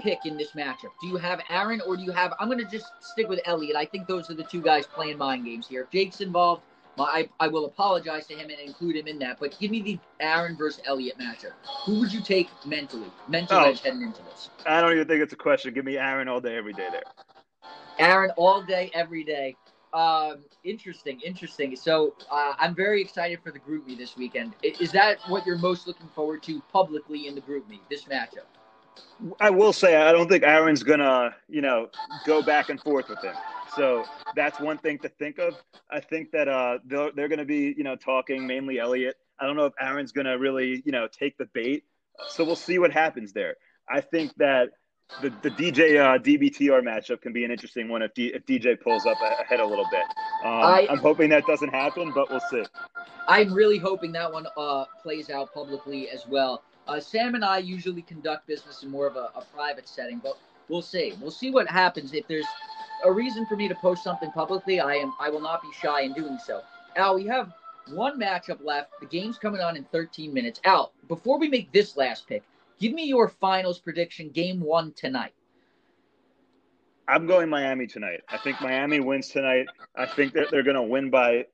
[0.00, 0.92] pick in this matchup.
[1.00, 2.34] Do you have Aaron or do you have?
[2.38, 3.76] I'm going to just stick with Elliott.
[3.76, 5.82] I think those are the two guys playing mind games here.
[5.82, 6.62] If Jake's involved,
[6.98, 9.38] I, I will apologize to him and include him in that.
[9.40, 11.52] But give me the Aaron versus Elliott matchup.
[11.84, 14.50] Who would you take mentally, mental oh, edge heading into this?
[14.66, 15.74] I don't even think it's a question.
[15.74, 17.02] Give me Aaron all day, every day there.
[17.98, 19.56] Aaron all day, every day.
[19.92, 21.76] Um, interesting, interesting.
[21.76, 24.54] So uh, I'm very excited for the GroupMe this weekend.
[24.62, 28.46] Is that what you're most looking forward to publicly in the GroupMe, this matchup?
[29.40, 31.88] I will say I don't think Aaron's gonna, you know,
[32.26, 33.34] go back and forth with him.
[33.76, 34.04] So
[34.36, 35.54] that's one thing to think of.
[35.90, 39.16] I think that uh, they're, they're going to be, you know, talking mainly Elliott.
[39.38, 41.84] I don't know if Aaron's going to really, you know, take the bait.
[42.28, 43.56] So we'll see what happens there.
[43.88, 44.70] I think that
[45.20, 48.80] the, the DJ uh, DBTR matchup can be an interesting one if, D, if DJ
[48.80, 50.02] pulls up ahead a little bit.
[50.44, 52.64] Um, I, am hoping that doesn't happen, but we'll see.
[53.28, 56.62] I'm really hoping that one uh, plays out publicly as well.
[56.86, 60.38] Uh, Sam and I usually conduct business in more of a, a private setting, but
[60.68, 61.14] we'll see.
[61.20, 62.46] We'll see what happens if there's
[63.04, 66.02] a reason for me to post something publicly, I am I will not be shy
[66.02, 66.62] in doing so.
[66.96, 67.52] Al, we have
[67.88, 68.90] one matchup left.
[69.00, 70.60] The game's coming on in 13 minutes.
[70.64, 72.42] Al, before we make this last pick,
[72.80, 74.30] give me your finals prediction.
[74.30, 75.34] Game one tonight.
[77.06, 78.20] I'm going Miami tonight.
[78.28, 79.66] I think Miami wins tonight.
[79.94, 81.44] I think that they're going to win by,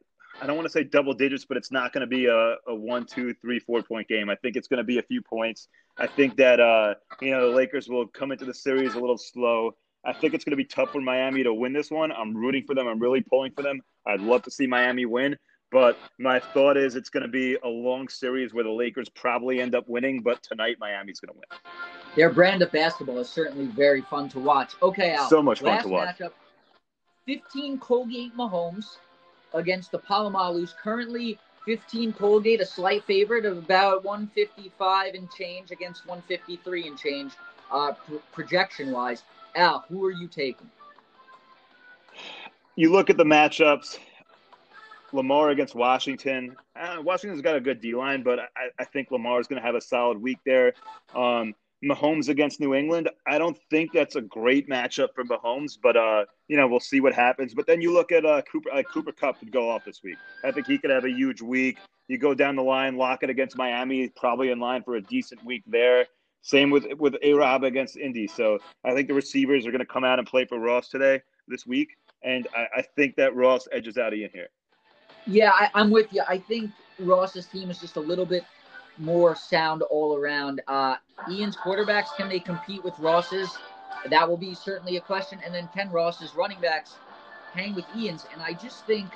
[0.40, 2.74] I don't want to say double digits, but it's not going to be a, a
[2.74, 4.30] one, two, three, four point game.
[4.30, 5.66] I think it's going to be a few points.
[5.98, 9.18] I think that, uh, you know, the Lakers will come into the series a little
[9.18, 9.74] slow.
[10.04, 12.10] I think it's going to be tough for Miami to win this one.
[12.12, 12.88] I'm rooting for them.
[12.88, 13.82] I'm really pulling for them.
[14.06, 15.36] I'd love to see Miami win,
[15.70, 19.60] but my thought is it's going to be a long series where the Lakers probably
[19.60, 21.72] end up winning, but tonight Miami's going to win.
[22.16, 24.72] Their brand of basketball is certainly very fun to watch.
[24.82, 25.28] Okay, Al.
[25.28, 26.18] So much fun to watch.
[26.18, 26.32] Matchup,
[27.26, 28.96] 15 Colgate Mahomes
[29.52, 30.74] against the Polamalus.
[30.82, 37.32] Currently 15 Colgate, a slight favorite of about 155 and change against 153 and change
[37.70, 39.24] uh, pr- projection wise.
[39.54, 40.70] Al, who are you taking?
[42.76, 43.98] You look at the matchups.
[45.12, 46.56] Lamar against Washington.
[46.78, 49.66] Uh, Washington's got a good D line, but I, I think Lamar is going to
[49.66, 50.72] have a solid week there.
[51.14, 53.08] Um, Mahomes against New England.
[53.26, 57.00] I don't think that's a great matchup for Mahomes, but uh, you know we'll see
[57.00, 57.54] what happens.
[57.54, 58.70] But then you look at uh, Cooper.
[58.70, 60.18] Uh, Cooper Kupp could go off this week.
[60.44, 61.78] I think he could have a huge week.
[62.08, 65.62] You go down the line, Lockett against Miami, probably in line for a decent week
[65.66, 66.06] there.
[66.42, 68.26] Same with with A Rob against Indy.
[68.26, 71.22] So I think the receivers are going to come out and play for Ross today
[71.48, 74.48] this week, and I, I think that Ross edges out Ian here.
[75.26, 76.22] Yeah, I, I'm with you.
[76.28, 78.44] I think Ross's team is just a little bit
[78.98, 80.60] more sound all around.
[80.66, 80.96] Uh,
[81.30, 83.50] Ian's quarterbacks, can they compete with Ross's?
[84.08, 85.38] That will be certainly a question.
[85.44, 86.94] And then can Ross's running backs
[87.52, 88.26] hang with Ian's?
[88.32, 89.06] And I just think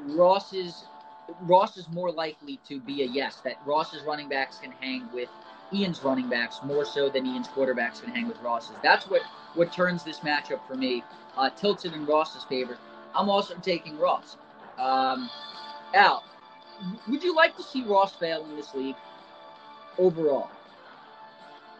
[0.00, 0.86] Ross's
[1.42, 3.36] Ross is more likely to be a yes.
[3.44, 5.28] That Ross's running backs can hang with
[5.72, 8.76] Ian's running backs more so than Ian's quarterbacks can hang with Ross's.
[8.82, 9.22] That's what
[9.54, 11.04] what turns this matchup for me
[11.36, 12.78] uh, tilted in Ross's favor.
[13.14, 14.36] I'm also taking Ross.
[14.78, 15.28] Um,
[15.94, 16.24] Al,
[17.08, 18.96] would you like to see Ross fail in this league
[19.98, 20.50] overall?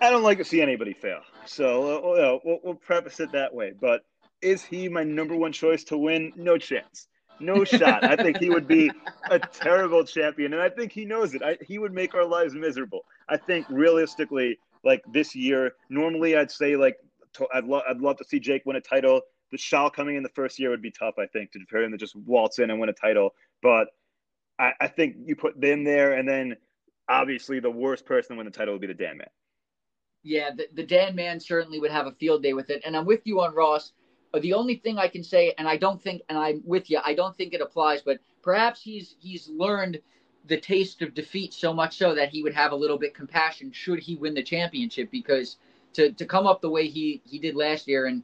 [0.00, 1.20] I don't like to see anybody fail.
[1.46, 3.72] So uh, we'll, we'll preface it that way.
[3.78, 4.04] But
[4.42, 6.32] is he my number one choice to win?
[6.36, 7.06] No chance.
[7.40, 8.04] No shot.
[8.04, 8.90] I think he would be
[9.30, 11.42] a terrible champion, and I think he knows it.
[11.42, 13.04] I, he would make our lives miserable.
[13.28, 16.96] I think realistically, like this year, normally I'd say like
[17.34, 19.20] to, I'd, lo- I'd love to see Jake win a title.
[19.50, 21.92] The Shal coming in the first year would be tough, I think, to for him
[21.92, 23.34] to just waltz in and win a title.
[23.62, 23.88] But
[24.58, 26.56] I, I think you put them there, and then
[27.08, 29.28] obviously the worst person to win the title would be the Dan Man.
[30.22, 32.82] Yeah, the, the Dan Man certainly would have a field day with it.
[32.86, 33.92] And I'm with you on Ross.
[34.40, 37.12] The only thing I can say, and I don't think, and I'm with you, I
[37.12, 40.00] don't think it applies, but perhaps he's he's learned
[40.46, 43.70] the taste of defeat so much so that he would have a little bit compassion
[43.72, 45.56] should he win the championship because
[45.94, 48.22] to, to come up the way he, he did last year and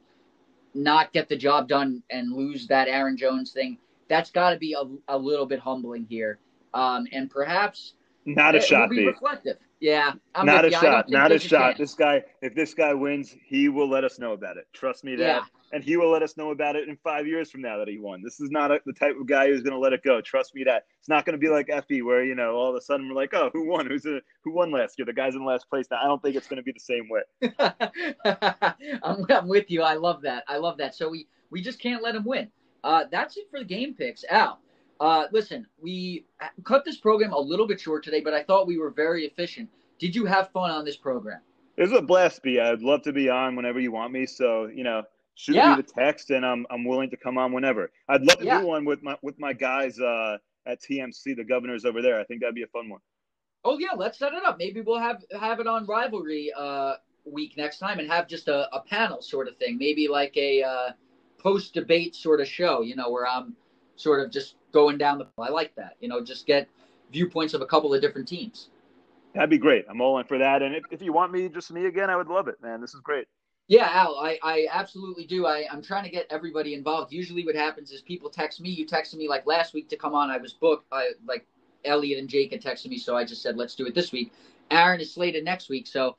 [0.73, 4.73] not get the job done and lose that Aaron Jones thing, that's got to be
[4.73, 6.39] a, a little bit humbling here.
[6.73, 7.93] Um, and perhaps
[8.25, 9.57] not a shot, be reflective.
[9.79, 10.77] Yeah, I'm not a you.
[10.77, 11.09] shot.
[11.09, 11.77] Not a shot.
[11.77, 14.67] This guy, if this guy wins, he will let us know about it.
[14.73, 15.23] Trust me that.
[15.23, 15.41] Yeah.
[15.71, 17.99] And he will let us know about it in five years from now that he
[17.99, 18.21] won.
[18.23, 20.19] This is not a, the type of guy who's going to let it go.
[20.21, 20.85] Trust me that.
[20.99, 23.15] It's not going to be like Effie, where you know all of a sudden we're
[23.15, 23.85] like, oh, who won?
[23.85, 25.05] Who's a, who won last year?
[25.05, 25.99] The guy's in last place now.
[26.01, 27.21] I don't think it's going to be the same way.
[29.03, 29.83] I'm, I'm with you.
[29.83, 30.43] I love that.
[30.47, 30.95] I love that.
[30.95, 32.49] So we we just can't let him win.
[32.83, 34.23] Uh, that's it for the game picks.
[34.29, 34.59] Al,
[34.99, 36.25] uh, listen, we
[36.63, 39.69] cut this program a little bit short today, but I thought we were very efficient.
[39.99, 41.41] Did you have fun on this program?
[41.77, 42.59] It was a blast, B.
[42.59, 44.25] I'd love to be on whenever you want me.
[44.25, 45.03] So, you know,
[45.39, 45.75] shoot yeah.
[45.75, 47.91] me the text, and I'm I'm willing to come on whenever.
[48.09, 48.59] I'd love to yeah.
[48.59, 52.19] do one with my with my guys uh, at TMC, the governors over there.
[52.19, 52.99] I think that'd be a fun one.
[53.63, 54.57] Oh yeah, let's set it up.
[54.59, 58.73] Maybe we'll have have it on rivalry uh, week next time, and have just a,
[58.75, 59.77] a panel sort of thing.
[59.77, 60.89] Maybe like a uh,
[61.37, 62.81] post debate sort of show.
[62.81, 63.55] You know, where I'm
[63.95, 65.27] sort of just going down the.
[65.37, 65.95] I like that.
[66.01, 66.67] You know, just get
[67.13, 68.69] viewpoints of a couple of different teams.
[69.33, 69.85] That'd be great.
[69.87, 70.63] I'm all in for that.
[70.63, 72.81] And if, if you want me, just me again, I would love it, man.
[72.81, 73.27] This is great.
[73.69, 75.45] Yeah, Al, I, I absolutely do.
[75.47, 77.13] I, I'm trying to get everybody involved.
[77.13, 78.71] Usually, what happens is people text me.
[78.71, 80.31] You texted me like last week to come on.
[80.31, 80.87] I was booked.
[80.91, 81.47] I like
[81.85, 84.33] Elliot and Jake had texted me, so I just said let's do it this week.
[84.71, 86.17] Aaron is slated next week, so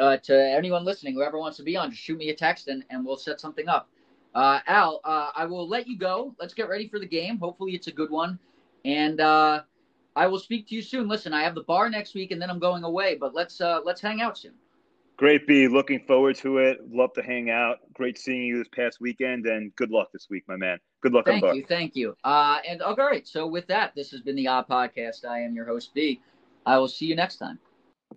[0.00, 2.84] uh, to anyone listening, whoever wants to be on, just shoot me a text and,
[2.90, 3.90] and we'll set something up.
[4.34, 6.36] Uh, Al, uh, I will let you go.
[6.40, 7.38] Let's get ready for the game.
[7.38, 8.40] Hopefully, it's a good one.
[8.84, 9.62] And uh,
[10.16, 11.08] I will speak to you soon.
[11.08, 13.16] Listen, I have the bar next week, and then I'm going away.
[13.20, 14.54] But let's uh, let's hang out soon.
[15.16, 15.68] Great, B.
[15.68, 16.78] Looking forward to it.
[16.90, 17.78] Love to hang out.
[17.92, 20.78] Great seeing you this past weekend, and good luck this week, my man.
[21.00, 21.28] Good luck.
[21.28, 21.50] On both.
[21.50, 22.16] Thank you, thank you.
[22.24, 23.26] Uh, and all right.
[23.26, 25.24] So with that, this has been the Odd Podcast.
[25.28, 26.20] I am your host, B.
[26.64, 27.58] I will see you next time.